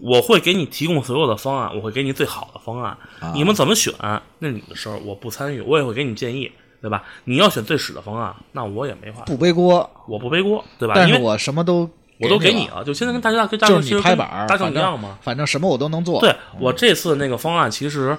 [0.00, 3.92] 我会给你提供所有的方案，我会给你最好的方案，啊你们怎么选
[4.38, 6.48] 那你的事儿，我不参与，我也会给你建议，
[6.80, 7.02] 对吧？
[7.24, 10.94] 你要选最屎的方案，那我也没法，不背锅，我不背锅，对吧？
[10.94, 15.18] 因为但是我什么都我都给你你了，就现在跟大家跟大就是家其实跟你拍板儿，大正一样嘛。
[15.22, 16.20] 反正什么我都能做。
[16.20, 18.16] 对我这次那个方案，其实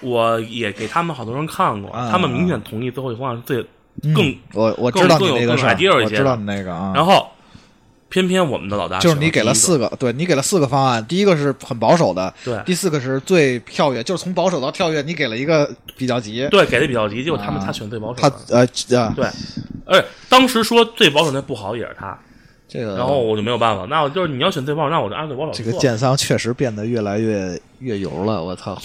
[0.00, 3.62] 我也给他们好多人看过，啊他们明显同意最后一方案是最
[4.14, 6.92] 更，我我更知道你更有更那个事儿，idea 一些我知道你那个啊。
[6.94, 7.28] 然后
[8.14, 16.46] 偏偏我们的老大就是你给了四个，对你给了四个方案，第一个是很保守的，对第四个是最跳跃，就是从保守到跳跃，你给了一个比较急。
[16.48, 19.26] 对给的比较急，结果他们啊他选最保守他的，呃呃，对，
[19.84, 22.16] 而且当时说最保守那不好也是他，
[22.68, 28.80] 这个然后我就没有办法，那我就是你要选最保守，那我就按最保守这个做建商确实变得越来越越油了，我操，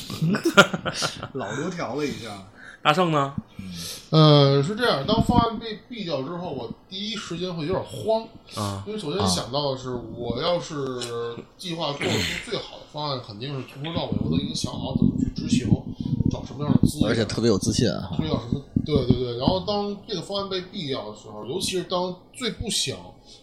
[1.34, 2.30] 老油条了一下。
[2.82, 3.32] 大圣呢？
[4.12, 10.76] 呃，是这样，当方案被毙掉之后，我第一时间会有点慌，啊，因为首先想到的是，我要是
[11.58, 15.68] 计划做出最好的方案，肯定是从头到尾我都已经想好怎么去执行，
[16.32, 18.12] 找什么样的资源，而且特别有自信啊！
[18.18, 18.62] 推到什么？
[18.86, 19.38] 对对对。
[19.38, 22.98] 然后当这个方案被毙掉的时候，尤其是当最不想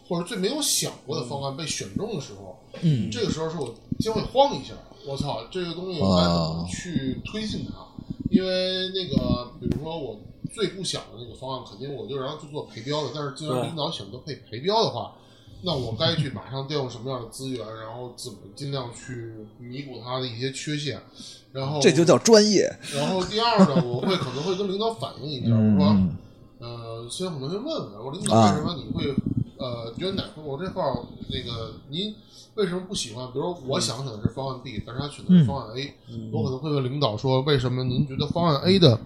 [0.08, 4.74] 或者最没有想过的方案被选中的时候，嗯这个时候是我将会慌一下。
[5.06, 7.86] 我操，这个东西我该怎么去推进它？
[8.28, 10.18] 因为那个，比如说我
[10.52, 13.10] 最不想的那个方案，肯定我就让它去做陪标的。
[13.14, 15.12] 但是既然领导选择配陪标的话，
[15.62, 21.00] 那我该去马上调用什么样的资源，然后怎么尽量去弥补他的一些缺陷，
[21.52, 22.70] 然后这就叫专业。
[22.94, 26.16] 然后第二呢，我会可能会跟领导反映一下，我说，嗯
[26.58, 29.14] 呃，先可能会问问我领导啊为什么你会、
[29.58, 30.94] 呃觉得哪块我这块儿
[31.28, 32.14] 那个您
[32.54, 33.26] 为什么不喜欢？
[33.32, 35.94] 比如说我想选的是方案 B，但是他选的是方案 A，、
[36.32, 38.98] 我可能会问领导说，为什么您觉得方案 A 的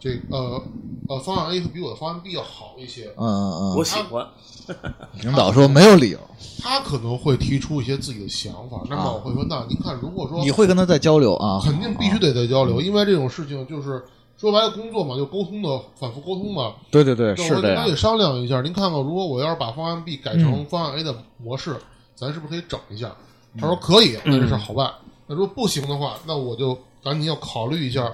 [0.00, 0.62] 这呃
[1.08, 3.06] 呃方案 A 会比我的方案 B 要好一些？
[3.16, 4.26] 嗯嗯嗯我喜欢，
[5.22, 6.18] 领导说没有理由，
[6.62, 11.60] 他可能会提出一些自己的想法，那么我会说，那您看，如果说你会跟他再交流啊？
[11.64, 14.02] 肯定必须得再交流，因为这种事情就是
[14.36, 16.74] 说白了，工作嘛，就沟通的反复沟通嘛。
[16.90, 17.96] 对对对，那是这样我跟他也。
[17.96, 21.76] 商量一下，您看看，如果我要是把方案 B 改成方案 A 的模式，
[22.14, 23.12] 咱是不是可以整一下？
[23.58, 24.92] 他说可以，那这事儿好办。
[25.26, 28.08] 那如果不行的话，那我就赶紧要考虑一下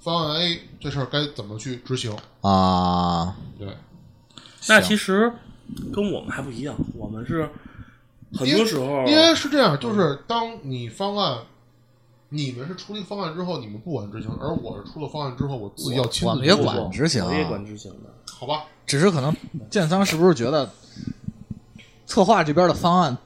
[0.00, 2.16] 方案 A 这事儿该怎么去执行。
[2.40, 3.76] 啊，对，
[4.68, 5.32] 那其实
[5.92, 7.48] 跟我们还不一样，我们是
[8.34, 11.38] 很多时候因为是这样，就是当你方案。
[12.30, 18.10] 你们是出了一个方案之后，你们不管执行，而我是出了方案之后，我自己要亲我们也自去做管执行啊我也管执行的。
[18.30, 18.64] 好吧？
[18.86, 19.34] 只是可能
[19.70, 20.70] 建仓是不是觉得
[22.04, 23.16] 策划这边的方案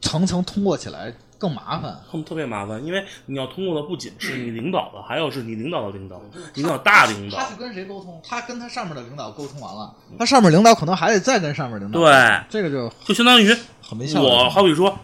[0.00, 1.12] 层层通过起来
[1.42, 1.98] 更麻烦？
[2.08, 6.22] 他们特别麻烦，因为你要通过的不仅是你领导的，还有是你领导的领导，
[6.54, 7.46] 领导大领导他。
[7.46, 8.20] 是跟谁沟通？
[8.22, 11.98] 他跟他上面的领导沟通完了，他上面领导可能还得再跟上面领导。
[11.98, 13.52] 对，这个就就相当于
[13.82, 14.26] 很没效率。
[14.28, 14.96] 我好比说，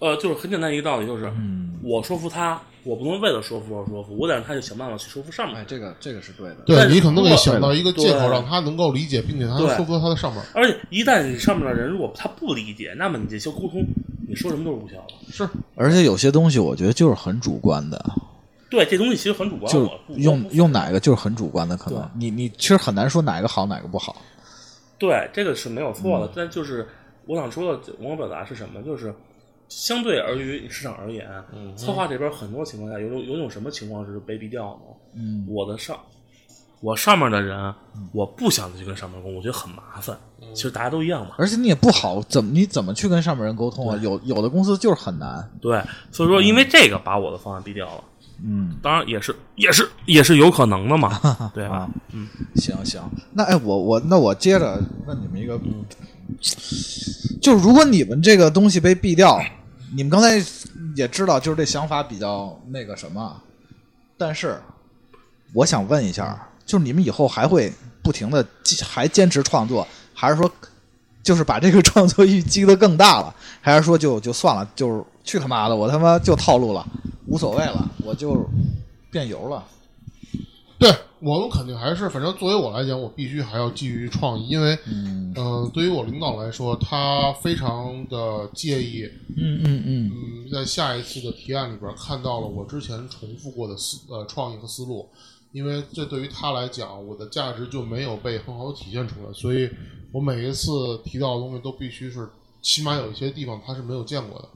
[0.00, 5.56] 呃，就是很简单一个道理，就是、嗯，我说服他，我不能为了说服而说服，我得让他去想办法去说服上面。
[5.56, 6.56] 哎，这个这个是对的。
[6.66, 10.44] 对你可能得想到一个借口，让他能够理解，并且他说服他的上面。
[10.52, 13.82] 而且一旦你上面的人如果他不理解，那么你这些沟通，
[14.28, 15.32] 你说什么都是无效的。
[15.32, 18.04] 是，而且有些东西我觉得就是很主观的，
[18.70, 24.16] 对，这东西其实很主观，就用用哪个就是很主观的，可能你你其实很难说哪个好哪个不好。
[24.98, 26.86] 对，这个是没有错嗯的，但就是
[27.26, 28.82] 我想说的，我想表达是什么？
[28.82, 29.14] 就是
[29.68, 31.26] 相对而于市场而言，
[31.76, 34.94] 策划这边很多情况下有种有种什么情况是被毙掉呢？
[35.14, 35.98] 嗯，我的上
[36.84, 37.74] 我上面的人，
[38.12, 40.14] 我不想再去跟上面沟通，我觉得很麻烦。
[40.52, 43.98] 其实大家都一样嘛，而且你也不好怎么你怎么去跟上面人沟通啊？
[44.02, 45.50] 有有的公司就是很难。
[45.62, 48.04] 对，所以说因为这个把我的方案毙掉了。
[48.44, 51.18] 嗯，当然也是也是也是有可能的嘛，
[51.54, 51.90] 对吧啊？
[52.56, 55.58] 行行，那哎，我我那我接着问你们一个，
[57.40, 59.40] 就是如果你们这个东西被毙掉，
[59.96, 60.36] 你们刚才
[60.96, 63.40] 也知道，就是这想法比较那个什么，
[64.18, 64.60] 但是
[65.54, 67.72] 我想问一下，就是你们以后还会
[68.02, 68.46] 不停的
[68.82, 70.50] 还坚持创作，还是说
[71.22, 76.86] 就是把这个创作欲激得更大了，还是说就就算了，就是去他妈的，我他妈就套路了，
[77.26, 78.46] 无所谓了，我就
[79.10, 79.64] 变油了。
[80.76, 95.08] 对我们肯定还是，反正作为我来讲，我必须还要基于创意，因为，嗯嗯、对于我领导来说，他非常的介意，嗯嗯嗯嗯，在下一次的提案里边看到了我之前重复过的思呃创意和思路，
[95.54, 99.70] 因为这对于他来讲，我的价值就没有被很好的体现出来，所以
[100.10, 102.28] 我每一次提到的东西都必须是
[102.60, 104.48] 起码有一些地方他是没有见过的，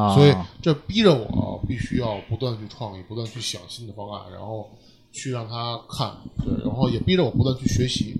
[0.00, 4.68] 啊，所以这逼着我必须要不断去创意，不断去想新的方案，然后
[5.12, 6.12] 去让他看，
[6.44, 8.16] 对，然后也逼着我不断去学习。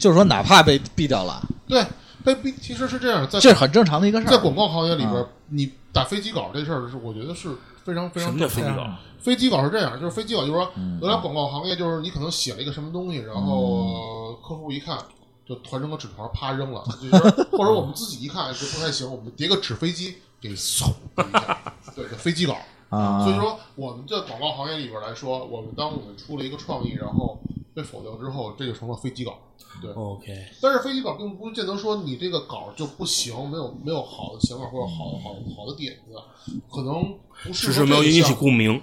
[0.00, 1.84] 就是说，哪怕被毙掉了，对，
[2.24, 4.30] 被毙其实是这样，在这是很正常的一个事儿。
[4.30, 7.50] 在广告行业里边，啊你打飞机稿这事儿是我觉得是
[7.84, 8.48] 非常非什么常正常的。
[8.48, 8.96] 叫飞机稿？
[9.18, 14.98] 飞机稿是这样，就是飞机稿就是说，嗯原来广告行业就是你可能写了一个什么东西，然后呃客户一看
[15.46, 17.16] 就团成个纸团，啪扔了，就是
[17.50, 22.56] 或者我们自己一看就不太行，我们叠个纸飞机给嗖一下，对，叫飞机稿。
[22.88, 27.40] 啊，所以说，我们在广告行业里边来说，我们当我们出了一个创意，然后
[27.74, 29.38] 被否掉之后，这就成了飞机稿。
[29.80, 30.26] 对，OK，
[30.60, 38.80] 但是飞机稿并不见得说你这个稿就不行，没有没有好的想法或者好好好的点子，可能不适只合是没有引起共鸣。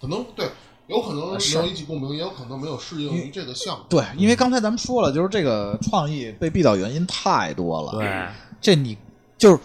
[0.00, 0.48] 可能对，
[0.86, 3.84] 有可能没是有引起共鸣，也有可能没有适应于这个项目。
[3.90, 7.92] 对，因为刚才咱们说了，就是这个创意被毙掉原因太多了。
[7.98, 8.28] 对，
[8.60, 8.96] 这你
[9.36, 9.60] 就是，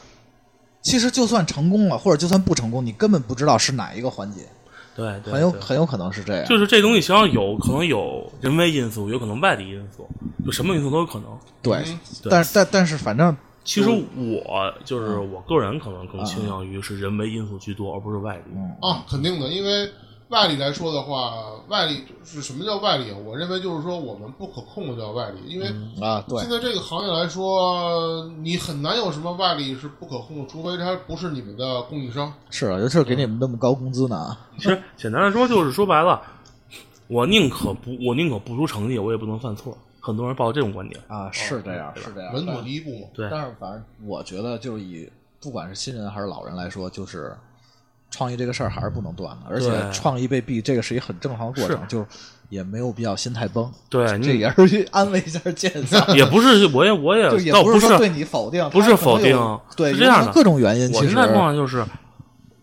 [0.81, 4.41] 其实就算成功了，或者就算不成功，你根本不知道是哪一个环节，
[4.95, 6.45] 对对，很有很有可能是这样。
[6.45, 10.07] 就是这东西，实际上有可能有人为因素，有可能外力因素，
[10.45, 11.27] 就什么因素都有可能。
[11.61, 18.43] 对嗯，对但但但是反正其实我就是嗯我个人可能更倾向于是人为因素居多，而不是外力。
[18.55, 19.89] 嗯啊，肯定的，因为
[20.33, 23.17] 外力来说的话，外力是什么叫外力啊？
[23.23, 25.67] 我认为就是说我们不可控的叫外力，因为
[26.01, 32.33] 啊，对现，在这个行业来说，你很难有什么外力是不可控的，除非它不是你们的供应商。
[32.49, 34.35] 是啊，尤其是给你们那么高工资呢。
[34.57, 36.19] 其实简单来说，就是说白了，
[37.07, 39.77] 我宁可不，我宁可不出成绩，我也不能犯错。
[39.99, 40.99] 很多人抱这种观点。
[41.07, 42.33] 啊，是这样，是这样。
[42.33, 43.07] 稳妥第一步嘛。
[43.13, 45.07] 对，但是反正我觉得，就是以
[45.39, 47.37] 不管是新人还是老人来说，就是
[48.13, 52.05] 创意这个事儿还是不能断的，而且创意被毙，这个是一个很正常的过程，就是
[52.49, 53.71] 也没有必要心态崩。
[53.89, 55.99] 对， 这也是去安慰一下健三。
[56.15, 60.87] 也不是，我也我也倒是不说对你否定，不是否定对，是这样的各种原因。
[60.91, 61.83] 其实我现在状况就是，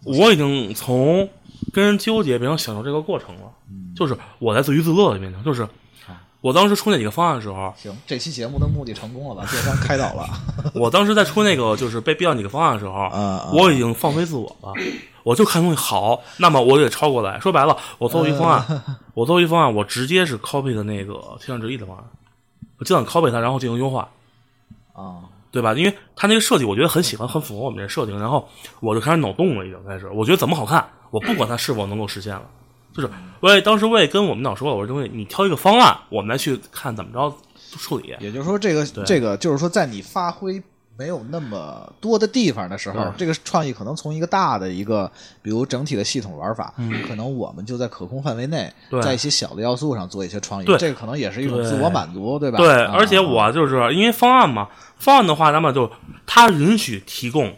[0.04, 1.28] 我已经从
[1.72, 5.66] 跟人纠结变成享受这个过程了，嗯就是我在自娱自乐的变成，就是
[6.40, 10.26] 我当时出那几个方案的时候，行，这期节目的目的成功了，吧电商开导了。
[10.74, 13.10] 我当时在出那个就是被毙掉几个方案的时候，
[13.52, 14.72] 我已经放飞自我了，
[15.30, 17.38] 我就看东西好，那么我就得抄过来。
[17.38, 22.04] 说白了，我做一方案，嗯 我做一方案，我直接是 copy 的那个天上之翼的方案，
[22.78, 24.08] 我尽量 copy 它，然后进行优化。
[24.92, 25.22] 啊，
[25.52, 25.72] 对吧？
[25.74, 28.18] 因为它那个设计，我觉得很喜欢，很符合我们这设定。
[28.18, 28.48] 然后
[28.80, 30.10] 我就开始脑洞了，已经开始。
[30.10, 32.42] 我觉得怎么好看，我不管它是否能够实现了，
[32.92, 33.08] 就是
[33.38, 37.32] 我也当时我也跟我们导说了，我说东西你挑一个方案，我们来去看怎么着
[37.78, 38.14] 处理。
[38.20, 40.60] 也就是说，这个对这个就是说，在你发挥
[41.00, 46.74] 没有那么多的地方的时候，这个创意可能从一个大的一个，比如整体的系统玩法，
[47.08, 48.70] 可能我们就在可控范围内，
[49.02, 52.58] 在一些小的要素上做一些创意，对这个可能也是一种自我满足，对吧？
[52.58, 55.90] 对，啊而且我就是因为方案嘛，方案的话，那么就
[56.26, 57.56] 他允许提供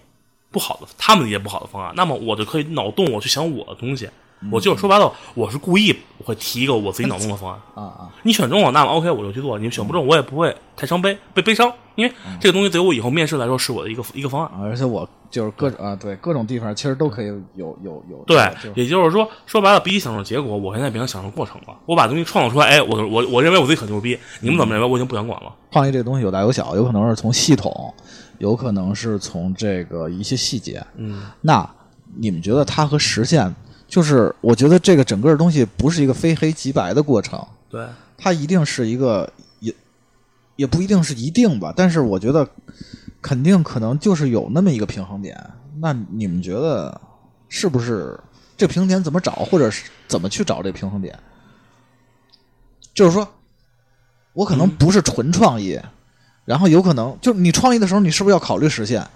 [0.52, 4.08] 不好的，他们理解不好的方案，那么我就可以脑洞我去想我的东西。
[4.50, 7.60] 我就是说白了，我是故意会提一个我自己脑洞的方案。
[7.74, 14.50] 啊啊，你选中了，那么 OK，我就去做；你选不中，我也不会太伤悲，被悲伤，因为这个东西对我以后面试来说是我的一个一个方案。
[14.60, 21.76] 而且我就是各种啊，对各种地方其实都可以有有有对，也就是说，说白了，比起享受结果，我现在变成享受过程了。
[21.86, 25.52] 我把东西创造出来，哎，我我我认为我自己很牛逼，你们怎么认为，我已经不想管了。
[25.70, 27.94] 创意这个东西有大有小，有可能是从系统，
[28.38, 30.84] 有可能是从这个一些细节。
[30.96, 31.68] 嗯，那
[32.16, 33.54] 你们觉得它和实现，
[33.92, 37.86] 就是我觉得这个整个东西不是一个非黑即白的过程，对，
[38.16, 39.30] 它一定是一个
[39.60, 39.74] 也
[40.56, 42.48] 也不一定是一定吧，但是我觉得
[43.20, 45.38] 肯定可能就是有那么一个平衡点。
[45.78, 46.98] 那你们觉得
[47.50, 48.18] 是不是
[48.56, 51.18] 这平衡点怎么找，或者是怎么去找这平衡点？
[52.94, 53.28] 就是说，
[54.32, 55.78] 我可能不是纯创意，
[56.46, 59.06] 然后有可能就是你创意的时候，你是不是要考虑实现？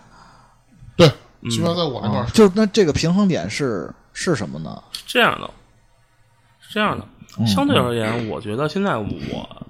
[0.97, 1.11] 对，
[1.51, 4.83] 起码在我那块儿就是那这个平衡点是是什么呢？
[4.93, 5.51] 是这样的，
[6.59, 7.07] 是这样的。
[7.47, 9.07] 相对而言，我觉得现在我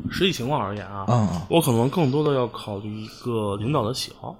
[0.08, 4.36] 实际情况而言啊，我可能更多的要考虑一个领导的喜好。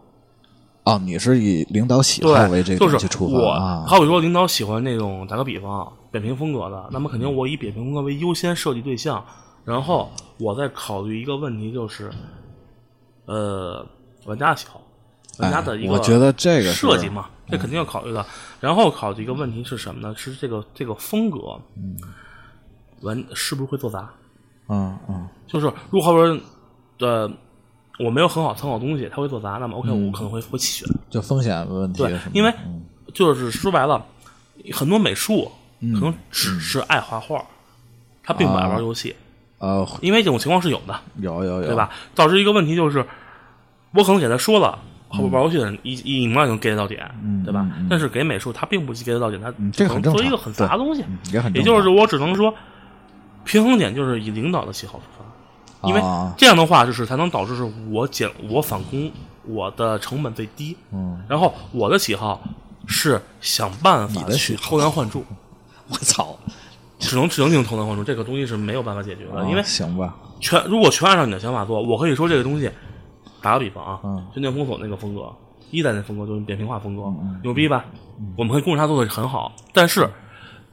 [0.85, 3.85] 哦，你是以领导喜好，为这个就是去出发我，啊？
[3.89, 9.25] 好比说领导喜欢那种，打个比方，扁平风格的，那么肯定我以扁平风格为优先设计对象，
[9.65, 12.09] 然后我再考虑一个问题，就是，
[13.25, 13.85] 呃，
[14.27, 14.81] 玩家的喜好，
[15.39, 18.24] 玩家的一个、哎我觉得这个设计嘛，这肯定要考虑的。
[18.61, 20.14] 然后考虑一个问题是什么呢？
[20.16, 21.97] 是这个这个风格，嗯，
[23.03, 24.11] 完是不是会做砸？
[24.68, 26.40] 嗯嗯就是如果好比说，
[26.99, 27.30] 呃，
[28.01, 30.88] 我没有很好参考东西，他会做砸，那么 OK，、我可能会会弃选。
[31.09, 32.82] 就风险问题对因为嗯
[33.14, 34.05] 就是说白了，
[34.72, 37.44] 很多美术可能只是爱画画，
[38.24, 39.14] 他并不爱玩游戏，
[39.59, 41.76] 呃因为这种情况是有的，有有有对？
[41.76, 41.90] 吧？
[42.14, 43.07] 导致一个问题就是，
[43.92, 44.78] 我可能给他说了。
[45.17, 47.09] 后边玩游戏的人一一一秒就能 get 到点，
[47.45, 47.67] 对吧？
[47.89, 52.55] 但是给美术他并不 get 到点，他嗯这个很做一个很杂的东西，嗯也很也就是常我只能说，
[53.45, 56.35] 平衡点就是以领导的喜好出发，因为啊。
[56.37, 59.11] 这样的话就是才能导致是我减我返工
[59.45, 62.43] 我的成本最低，嗯，然后我的喜好
[62.87, 65.25] 是想办法去偷梁换柱，
[65.89, 66.37] 我操，
[66.99, 72.71] 只能只能进行偷梁换柱，这个东西是没有办法解决的，因为啊行吧，全如果全按照你的想法做，我可以说这个东西，
[73.43, 75.32] 打个比方啊，嗯就念封锁那个风格，
[75.70, 77.03] 一代那风格就是扁平化风格，
[77.43, 77.84] 牛逼吧？
[78.37, 80.09] 我们可以供着他做的很好，但是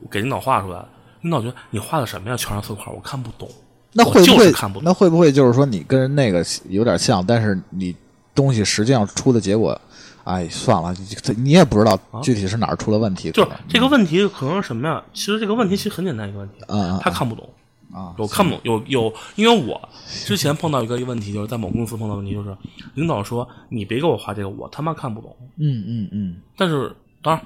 [0.09, 0.83] 给领导画出来，
[1.21, 2.37] 领导觉得你画的什么呀？
[2.37, 3.47] 全是色块，我看不懂。
[3.95, 7.95] 那我就会不会是看不懂那会不会就是说你跟那个有点像，但是你
[8.33, 9.79] 东西实际上出的结果，
[10.23, 15.03] 哎，算了，你你也不知道具体是哪儿出了问题，就是可能这个问题可能是什么呀？
[15.13, 17.47] 其实这个问题其实很简单一个问题，嗯嗯他看不懂。
[17.93, 19.79] 啊，有看不懂，有有，因为我
[20.25, 22.55] 之前碰到一个问题，就是在某公司碰到问题，就是
[22.95, 25.35] 领导说你别给我画这个，我他妈看不懂。
[25.57, 27.45] 嗯嗯嗯但是当然，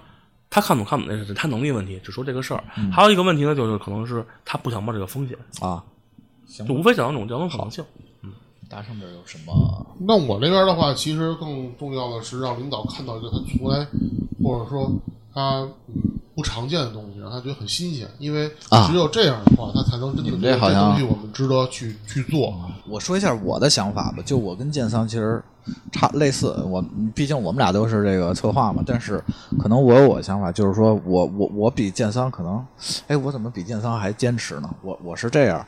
[0.49, 2.63] 他看懂看不懂那是他能力问题，只说这个事儿。
[2.77, 5.83] 嗯还有一个问题呢，就是可能是他不想冒这个风险，啊，
[6.45, 7.83] 行就无非讲两种两种可能性。
[8.69, 9.95] 大圣这儿有什么？
[10.01, 13.87] 那我这边的话，其实更重要的是让领导看到一个他从来
[14.43, 14.91] 或者说
[15.37, 15.93] 他嗯
[16.35, 22.55] 不常见的东西，让他觉得很新鲜，因为啊只有这样的话，他才能真的这好像东西我们值得去去做。
[22.89, 25.43] 我说一下我的想法吧，就我跟建桑其实
[25.91, 26.83] 差类似，我
[27.13, 29.23] 毕竟我们俩都是这个策划嘛，但是
[29.59, 32.65] 可能我有我的想法，就是说我我我比建桑可能，
[33.07, 34.69] 哎，我怎么比建桑还坚持呢？
[34.81, 35.65] 我我是这样，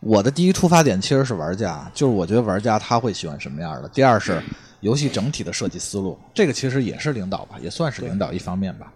[0.00, 3.88] 我的第一出发点其实是玩家，就是我觉得玩家他会喜欢什么样的。
[3.90, 4.42] 第二是
[4.84, 8.92] 游戏整体的设计思路，这个其实也是领导吧，也算是领导一方面吧。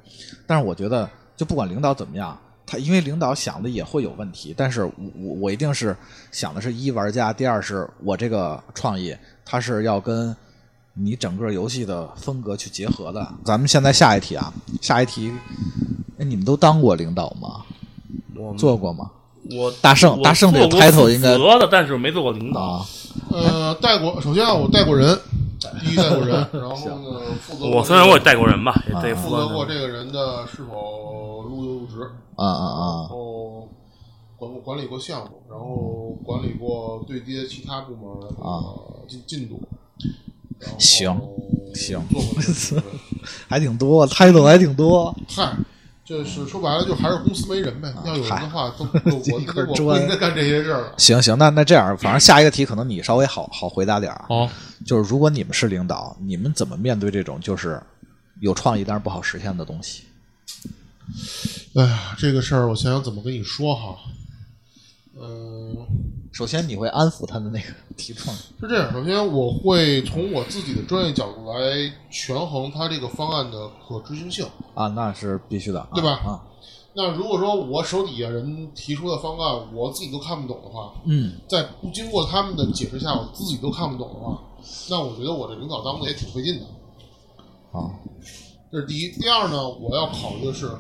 [0.47, 5.97] 但是我觉得，就不管领导怎么样，他因为领导想的也会有问题，但是我我我一定是
[6.31, 9.17] 想的是一玩家，第二是我这个创意，
[9.47, 10.37] 它是要跟
[10.93, 13.27] 你整个游戏的风格去结合的。
[13.43, 15.33] 咱们现在下一题啊，下一题，
[16.19, 17.63] 哎，你们都当过领导吗？
[18.37, 19.11] 我做过吗？
[19.57, 22.61] 我大圣大圣这个 title 应该责的，但是没做过领导。
[22.61, 22.87] 啊，
[23.33, 25.19] 呃，带过，首先啊我带过人，
[25.81, 32.03] 第一带过人， 然后呢，负责我虽然我也带过人吧，也啊得负负责过这个人的是否入幼入职，
[32.37, 33.09] 啊啊啊然啊！
[33.09, 33.69] 后
[34.37, 38.75] 管管理过项目，然后管理过对接其他部门啊
[39.09, 39.61] 进进度。
[40.79, 41.09] 行
[41.73, 42.83] 行做过这个
[43.49, 45.15] 还挺多，title 还挺多。
[45.29, 45.57] 嗨，
[46.09, 47.93] 这是说白了，就还是公司没人呗。
[48.07, 50.95] 要有人的话，都 都我我不砖应该干这些事儿了。
[50.97, 54.25] 行行，那那这样，反正下一个题可能你稍微好好回答点儿
[54.87, 57.79] 就是如果你们是领导，你们怎么面对这种就是
[58.41, 60.05] 有创意但是不好实现的东西？
[61.75, 63.95] 哎呀，这个事儿我想想怎么跟你说哈。
[65.21, 65.77] 嗯、
[66.33, 67.67] 首先你会安抚他的那个
[67.97, 74.47] 提创意是这样，首先我会从我自己的专业角度来权衡他这个方案的可执行性。
[74.75, 76.45] 啊，那是必须的，啊对吧啊，
[76.95, 84.39] 那如果说我手底下人提出的方案我自己都看不懂的话，嗯在不经过他们的解释下，我自己都看不懂的话，
[84.91, 86.67] 那我觉得我这领导当的也挺费劲的。
[87.73, 87.91] 啊
[88.71, 89.09] 这是第一。
[89.13, 90.71] 第二呢，我要考虑的是，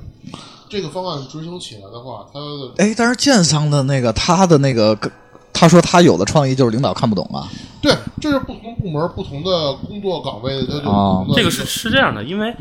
[0.68, 4.96] 这个方案执行起来的话，它的哎，但是建仓的那个他的那个，
[5.52, 7.48] 他说他有的创意就是领导看不懂啊。
[7.80, 12.54] 对，这是不同部门、不同的工作岗位的，它就哦不同的这个是是这样的，因为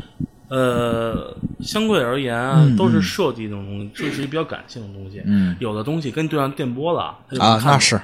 [0.48, 5.20] 呃，相对而言啊嗯都是设计这种东西，这是一比较感性的东西。
[5.26, 8.00] 嗯有的东西跟对上电波了，啊，那是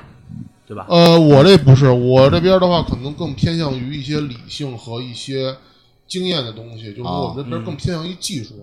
[0.67, 0.87] 对吧？
[0.89, 5.55] 呃，我这不是，我这边的话可能更偏向于一些理性和一些
[6.07, 8.55] 经验的东西，就是我们这边更偏向于技术。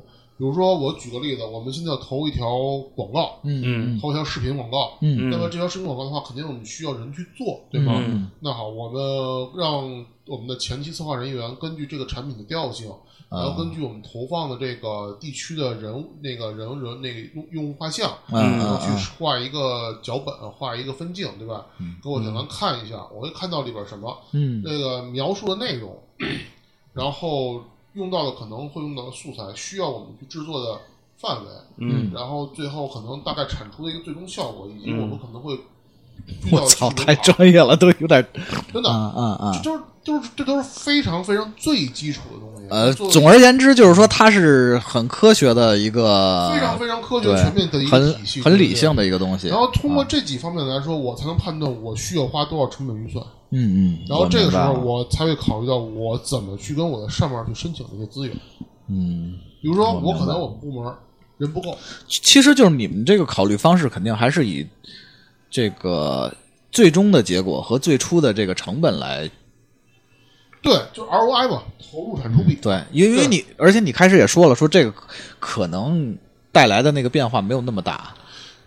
[0.41, 2.49] 比如说，我举个例子，我们现在要投一条
[2.95, 3.99] 广告，嗯嗯。
[3.99, 5.29] 投一条视频广告，嗯。
[5.29, 7.93] 那么这条视频广告的话，肯定我们需要人去做，对吗？
[8.03, 8.31] 嗯。
[8.39, 8.99] 那好，我们
[9.55, 12.91] 让我们的前期策划人员根据这个产品的调性，
[13.29, 21.67] 然后根据我们投放的这个地区的人物那个人人那个用用户画像，嗯然后嗯去画一个脚本，画一个分镜，对吧？
[22.01, 24.63] 给我简单看一下，我会看到里边什么，嗯。
[24.65, 25.95] 那个描述的内容，
[26.93, 27.61] 然后
[27.93, 30.79] 用到的可能会用到的素材，需要我们去制作的
[31.17, 35.53] 范围，嗯然后最后可能大概产出的一个最终效果，以及嗯我们可能会
[36.45, 38.25] 遇到我操，太专业了，都有点
[38.73, 39.69] 真的，啊啊啊这！
[39.69, 42.67] 都是就是这都是非常非常最基础的东西。
[42.71, 49.49] 呃，总而言之，就是说它是很科学的一个，非常非常科学全面的一个很体系，很理性的一个东西。
[49.49, 53.23] 然后通过啊这几方面来说，我才能判断我需要花多少成本预算。
[53.51, 58.35] 嗯嗯，然后这个时候，我才会考虑到我怎么去跟我的上面去申请这些资源。
[58.87, 60.93] 嗯，比如说，我可能我们部门
[61.37, 61.77] 人不够，
[62.07, 64.65] 其实就是你们这个考虑方式，肯定还是以
[65.49, 66.33] 这个
[66.71, 69.29] 最终的结果和最初的这个成本来
[70.61, 72.55] 对，就 ROI 嘛，投入产出比。
[72.55, 74.93] 对，因为因为你，而且你开始也说了，说这个
[75.39, 76.15] 可能
[76.51, 78.13] 带来的那个变化没有那么大。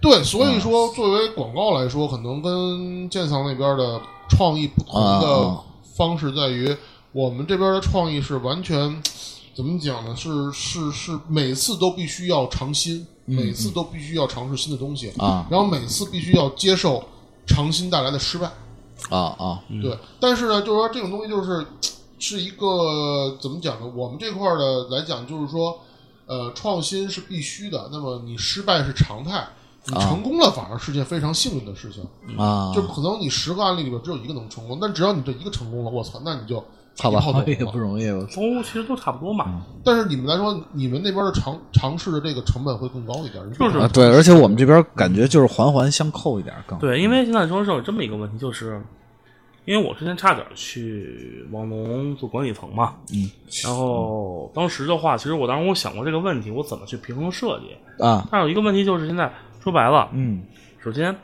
[0.00, 5.60] 对，所以说作为广告来说，可能跟建仓那边的创意不同的啊
[5.96, 6.76] 方式在于，
[7.12, 9.02] 我们这边的创意是完全
[9.54, 10.16] 怎么讲呢？
[10.16, 17.04] 是是是，每次都必须要尝新，每次都必须要尝试新的东西啊然后每次必须要接受
[17.46, 18.50] 尝新带来的失败。
[19.10, 21.66] 啊啊，对，但是呢，就是说这种东西就是
[22.18, 23.92] 是一个怎么讲呢？
[23.94, 25.78] 我们这块儿的来讲，就是说，
[26.26, 29.46] 呃，创新是必须的，那么你失败是常态。
[29.86, 32.02] 你成功了反而是件非常幸运的事情。
[32.38, 36.56] 啊，就可能你十个案例里边只有一个能成功，但只要你这一个成功了，我操，那你就
[36.98, 38.08] 好吧一炮走，也不容易。
[38.08, 39.62] 我都其实都差不多嘛。
[39.84, 46.78] 但是你们来说，你们那边的尝尝试的这个成本会更高一点，就是啊，对，而且我们这边感觉就是环环相扣一点更。
[46.78, 48.80] 对，因为现在说是有这么一个问题，就是
[49.66, 53.30] 因为我之前差点去网农做管理层嘛，嗯，
[53.64, 58.04] 然后当时的话，其实我当时我想过这个问题，我怎么去平衡设计。
[58.04, 59.32] 啊，但有一个问题就是现在
[59.64, 60.42] 说白了，嗯
[60.78, 61.16] 首先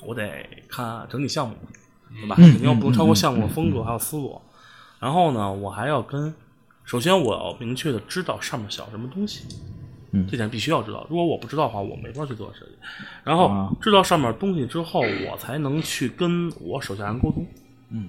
[0.00, 1.56] 我得看整体项目，
[2.20, 2.36] 对吧？
[2.38, 4.40] 嗯肯定不能超过项目的风格还有思路。
[5.00, 6.32] 然后呢，我还要跟，
[6.84, 9.44] 首先我要明确的知道上面想要什么东西，
[10.12, 11.04] 嗯这点必须要知道。
[11.10, 12.72] 如果我不知道的话，我没法去做设计。
[13.24, 17.44] 然后啊知道上面东西之后，我才能去跟我手下人沟通。
[17.90, 18.08] 嗯，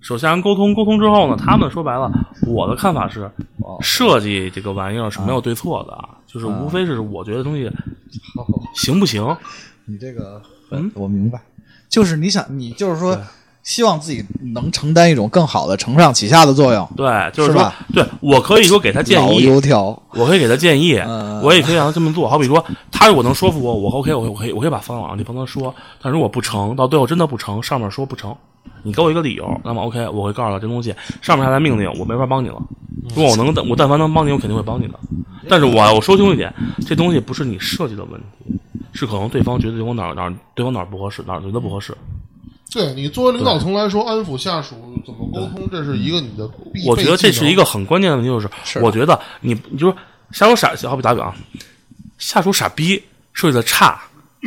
[0.00, 2.10] 手下人沟通，沟通之后呢，他们说白了，
[2.46, 3.76] 我的看法是，哦。
[3.80, 7.70] 设计这个玩意儿是没有对错的，啊，就是无非是我觉得东西
[8.74, 9.36] 行不行，
[9.84, 10.40] 你这个，
[10.70, 10.90] 嗯？
[10.94, 11.40] 我明白，
[11.88, 13.18] 就是你想，你就是说，
[13.62, 14.24] 希望自己
[14.54, 16.88] 能承担一种更好的承上启下的作用。
[16.96, 22.26] 对，就是说是，对我可以说给他建议，油条，我可以给他建议，嗯我也可以让他这么做。
[22.26, 25.74] 好比说，他如果能说服我，我 OK，我我可以我可以把方案往那方向说。
[26.00, 28.34] 但如果不成，到最后真的不成，上面说不成，
[28.82, 32.62] 你给我一个理由，那么 OK，我会告诉他这东西上面下来命令，我没法帮你了。
[33.14, 34.98] 如果我能，我但凡能帮你，我肯定会帮你的。
[35.48, 36.52] 但是我我说清楚一点，
[36.86, 38.54] 这东西不是你设计的问题，
[38.92, 41.96] 是可能对方觉得我哪儿哪儿对方哪儿不合适，哪儿觉得不合适。
[42.72, 49.96] 对你作为领导层来说，安抚下属怎么沟通，这是一个你的必我觉得这是一个个很关键的问题，就是是我觉得你你就说
[50.30, 51.34] 下属傻，好比打比方，
[52.18, 53.02] 下属傻逼
[53.32, 54.00] 设计的差，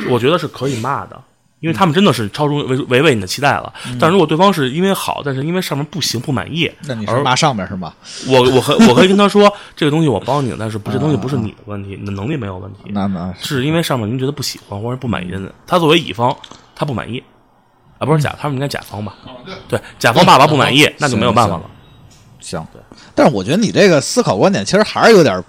[0.09, 1.21] 我觉得是可以骂的，
[1.63, 3.71] 因为他们真的是超出违违背你的期待了。
[3.97, 7.93] 但如果对方是因为好，但是因为上面不行不满意，那你是骂上面是吗？
[8.27, 16.35] 我我可我可以跟他说这个东西我帮你，但是不这东西不是你的问题，你的能力没有问题，那那是因为上面您觉得不喜欢或者不满意的，他作为乙方
[16.75, 17.23] 他不满意
[17.97, 19.15] 啊，不是甲，他们应该甲方吧？
[19.69, 21.63] 对，甲方爸爸不满意， 那就没有办法了。
[22.41, 22.81] 行，对
[23.15, 25.41] 但是我觉得你这个思考观点其实还是有点儿，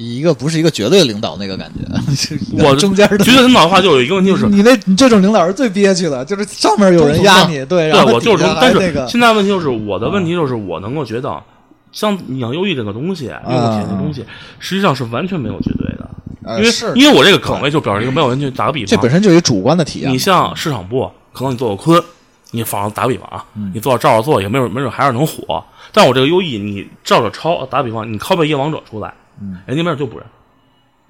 [0.00, 1.70] 一个不是一个绝对领导那个感
[2.16, 3.18] 觉，我 中间的。
[3.18, 4.46] 绝对领导的话就有一个问题就是。
[4.46, 11.42] 你那你这种领导是最憋屈的，就是上面有人压你，对，然后对我就是但是现在问题就是我的问题就是我能够觉得，
[11.92, 14.24] 像养优异这个东西，啊业务体这东西，
[14.58, 16.08] 实际上是完全没有绝对的，
[16.56, 20.18] 因为呃是因为我这个岗位就表示一个没有人去打个比方这本，身就是一主观的体验你。
[20.18, 22.02] 像市场部，可能你做个坤，
[22.52, 29.12] 你仿着打比方啊，嗯你做照着做也没准没准还是能火，但我这个优异你照着抄，打比方你拷贝夜王者出来，
[29.66, 30.26] 人家没准就不认，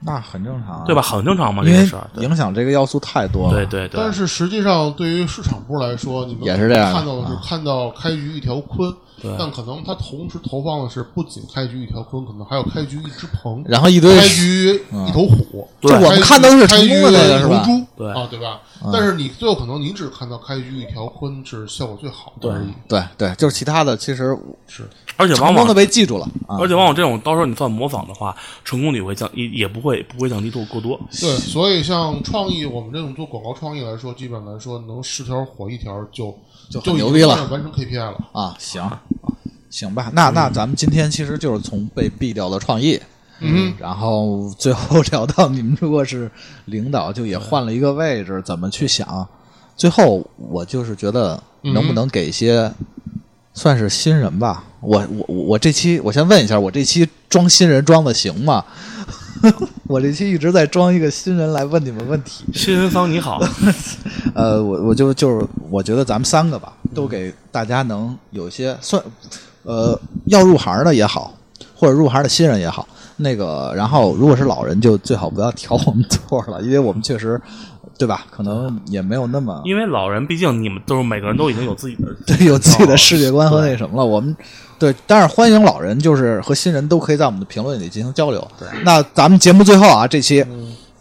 [0.03, 1.03] 那很正常啊，对吧？？
[1.03, 3.55] 很正常嘛，这因为个事儿，对影响这个要素太多了。
[3.55, 8.97] 对对对但，是实际上，对于市场部来说，你们也是这样的看到的是啊看到开局一条鲲对，
[9.39, 18.61] 但可能他同时投放的是不仅开局一条鲲，可能还有开局一只鹏，然后一堆开局一头虎，对就我们看到是成功的那个是吧开局一头猪，对啊，对吧？
[18.91, 22.73] 但是你最后可能你只看到开局一条鲲是效果最好的而已。
[22.89, 24.35] 对对，就是其他的其实
[24.67, 26.71] 是，而且往往成功的被记住了啊而。
[26.71, 28.33] 且往往这种到时候你算模仿的话，
[28.65, 30.97] 成功率会降，也也不会不会降低多过多。
[31.21, 36.33] 对，所以像创意，我们这种做广告创意来说，基本来说能十条火一条就
[36.71, 38.17] 就就牛逼了完成 KPI 了。
[38.33, 38.89] 啊，行
[39.69, 43.01] 行吧，那那咱们今天其实就是从被毙掉的创意，
[43.41, 46.31] 嗯，然后最后 聊到你们如果是
[46.67, 49.27] 领导，就也换了一个位置，怎么去想？
[49.77, 52.73] 最后我就是觉得能不能给一些
[53.55, 54.65] 算是新人吧？
[54.81, 58.65] 我我我我这期我先问一下，我这期装新人装的行吗？
[59.89, 62.45] 我这期一直在装一个新人来问你们问题。
[62.53, 63.41] 新人方你好，
[64.35, 69.03] 呃，我我就就是我觉得咱们三个吧，都给大家能有一些算，
[69.63, 71.35] 呃，要入行的也好，
[71.75, 72.87] 或者入行的新人也好，
[73.17, 77.41] 那个，然后如果是老人，就最好不要挑我们错了，因为我们确实，
[78.01, 78.25] 对吧？
[78.31, 84.07] 可能也没有那么因为老人毕竟你们都是每个人都已经有自己的 对有自己的世界观和那什么了。
[84.07, 84.35] 我们
[84.79, 88.51] 对，但是欢迎老人，就是和新人都可以在我们的评论里进行交流。
[88.59, 90.43] 对，那咱们节目最后啊，这期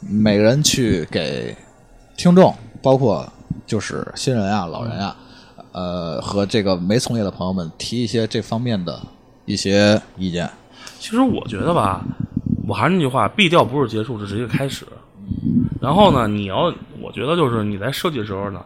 [0.02, 1.56] 每个人去给
[2.18, 3.26] 听众，包括
[3.66, 5.16] 就是新人啊、老人啊，
[5.72, 9.02] 呃，和这个没从业的朋友们提一些这方面的
[9.46, 10.50] 一些意见。
[11.00, 12.04] 其实我觉得吧，
[12.68, 14.86] 我还是那句话，毙掉不是结束，这是一个开始。
[15.82, 18.62] 然后呢，你要，我觉得就是你在设计的时候呢，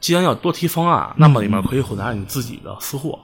[0.00, 3.18] 既然要多提方案，那么里面可以混杂你自己的私货，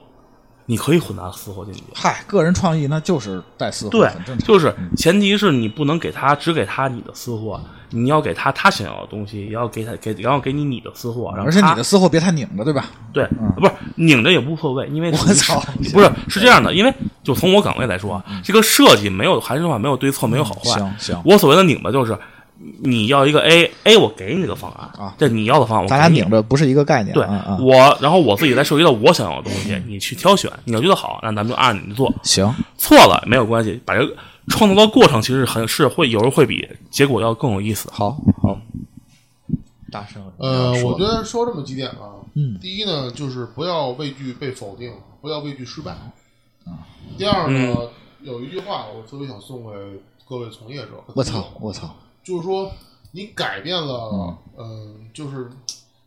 [0.65, 1.83] 你可以混杂私货进去。
[1.95, 4.07] 嗨，个人创意那就是带私货。
[4.45, 12.85] 就是前提是你不能给他只给他你的私货，你要给他他想要的东西，也要给他给，然后给你你的私货，然后而且你的私货别太拧着，对吧？
[13.11, 15.59] 对，不是拧着也无所谓，因为我操
[15.91, 16.93] 不是是这样的，因为
[17.23, 20.77] 就从我岗位来说啊，这个设计没有还是话没有对错，没有好坏。
[20.77, 22.15] 行行我所谓的拧巴就是
[22.81, 25.15] 你要一个 A，A 我给你这个方案啊。
[25.17, 26.21] 这你要的方案我咱俩给你。
[26.21, 27.13] 拧着不是一个概念。
[27.13, 27.25] 对
[27.59, 34.15] 我，然后我自己再涉及到我想要的东西，你去挑选，你要觉得好，那咱们就按你的做，行，错了没有关系，把这个
[34.47, 37.89] 创造的过程其实很是会有时候会比结果要更有意思。
[37.91, 38.59] 好好，
[39.91, 40.21] 大声。
[40.37, 42.57] 呃，我觉得说这么几点啊，嗯。
[42.59, 44.91] 第一呢，就是不要畏惧被否定，
[45.21, 45.91] 不要畏惧失败。
[45.91, 46.11] 啊
[47.17, 47.89] 第二呢，嗯。
[48.21, 49.71] 有一句话我特别想送给
[50.27, 51.95] 各位从业者，我操，我操，
[52.29, 52.71] 就是说
[53.11, 55.49] 你改变了，嗯、就是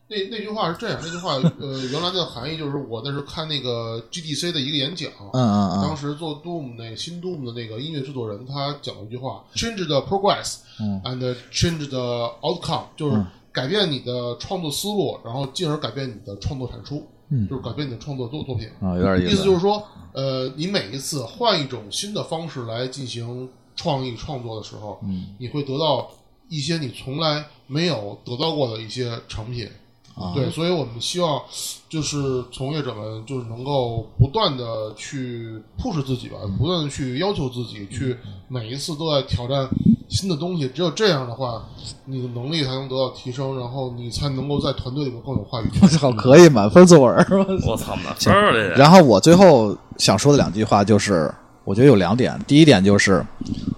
[0.09, 5.83] 那那句话是这样，那句话呃原来的含义就是我那时候看那个 GDC 的一个演讲，嗯嗯嗯。
[5.83, 11.01] 当时做 Doom 那个新 Doom 的那个音乐制作人，他讲了一句话：change the progress 嗯。
[11.05, 17.49] and change the outcome，就是改变你的创作思路，然后进而改变你的创作产出，嗯。
[17.49, 18.69] 就是改变你的创作作作品。
[18.81, 19.43] 啊，有点意意思。
[19.43, 26.09] 就是说，呃，你每一次换一种新的方式来进行创意创作的时候，嗯，你会得到
[26.49, 29.69] 一些你从来没有得到过的一些成品。
[30.15, 31.41] 啊对，所以我们希望
[31.89, 38.15] 就是从业者们就是能够不断的去 push 自己吧，嗯不断的去要求自己，去
[38.47, 39.67] 每一次都在挑战
[40.11, 40.69] 新的东西。
[40.69, 41.67] 只有这样的话，
[42.05, 45.89] 你的能力才能得到提升，然后你才能够在团队里面更有话语权我。
[45.97, 47.27] 操，可以满分作文儿。
[47.67, 48.75] 我操，满分儿了！
[48.75, 52.39] 然后我最后想说的两句话就是，我觉得有两点。
[52.47, 53.25] 第一点就是，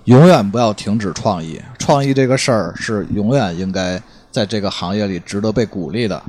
[0.04, 6.22] 永远不要停止创意，创意这个事儿是永远应该在这个行业里值得被鼓励的。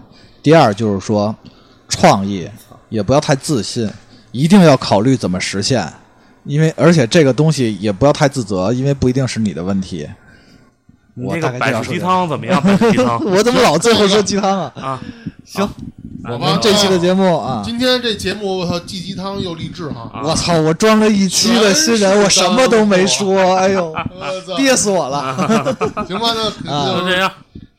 [0.44, 1.36] 第二就是说，
[1.88, 2.50] 创意
[2.90, 3.90] 也不要太自信，
[4.32, 5.92] 一定要考虑怎么实现，
[6.44, 10.08] 因为而且这个东西也不要太自责，因为不一定是你的问题。
[11.14, 12.62] 你我那个百事鸡大概就要说这汤怎么样？
[12.62, 14.74] 百事鸡汤 我怎么老最后说鸡汤啊？
[14.76, 15.02] 啊，
[15.46, 15.68] 行，
[16.24, 20.10] 我们这期的节目啊，今天这节目我操，既鸡汤又励志哈！
[20.24, 20.60] 我操！
[20.62, 23.94] 我装了一期的新人，我什么都没说，哎呦，
[24.58, 25.36] 憋死我了！
[26.08, 27.32] 行吧，那啊就这样。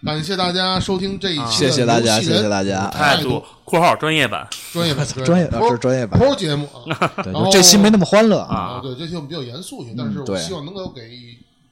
[0.05, 2.87] 感谢大家收听这一期的谢谢大家，谢谢大家。
[2.89, 6.20] 态度（括号专业版专业版 专业，这这是专业版。
[6.20, 8.55] Pro 节目啊 对，然后这期没那么欢乐啊。
[8.57, 11.01] 啊，对，这期我们比较严肃一些，但是我对希望能够给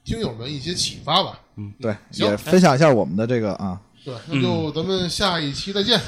[0.05, 1.39] 听友们一些启发吧。
[1.57, 3.79] 嗯对，也分享一下我们的这个啊。
[4.05, 6.01] 对，那就咱们下一期再见。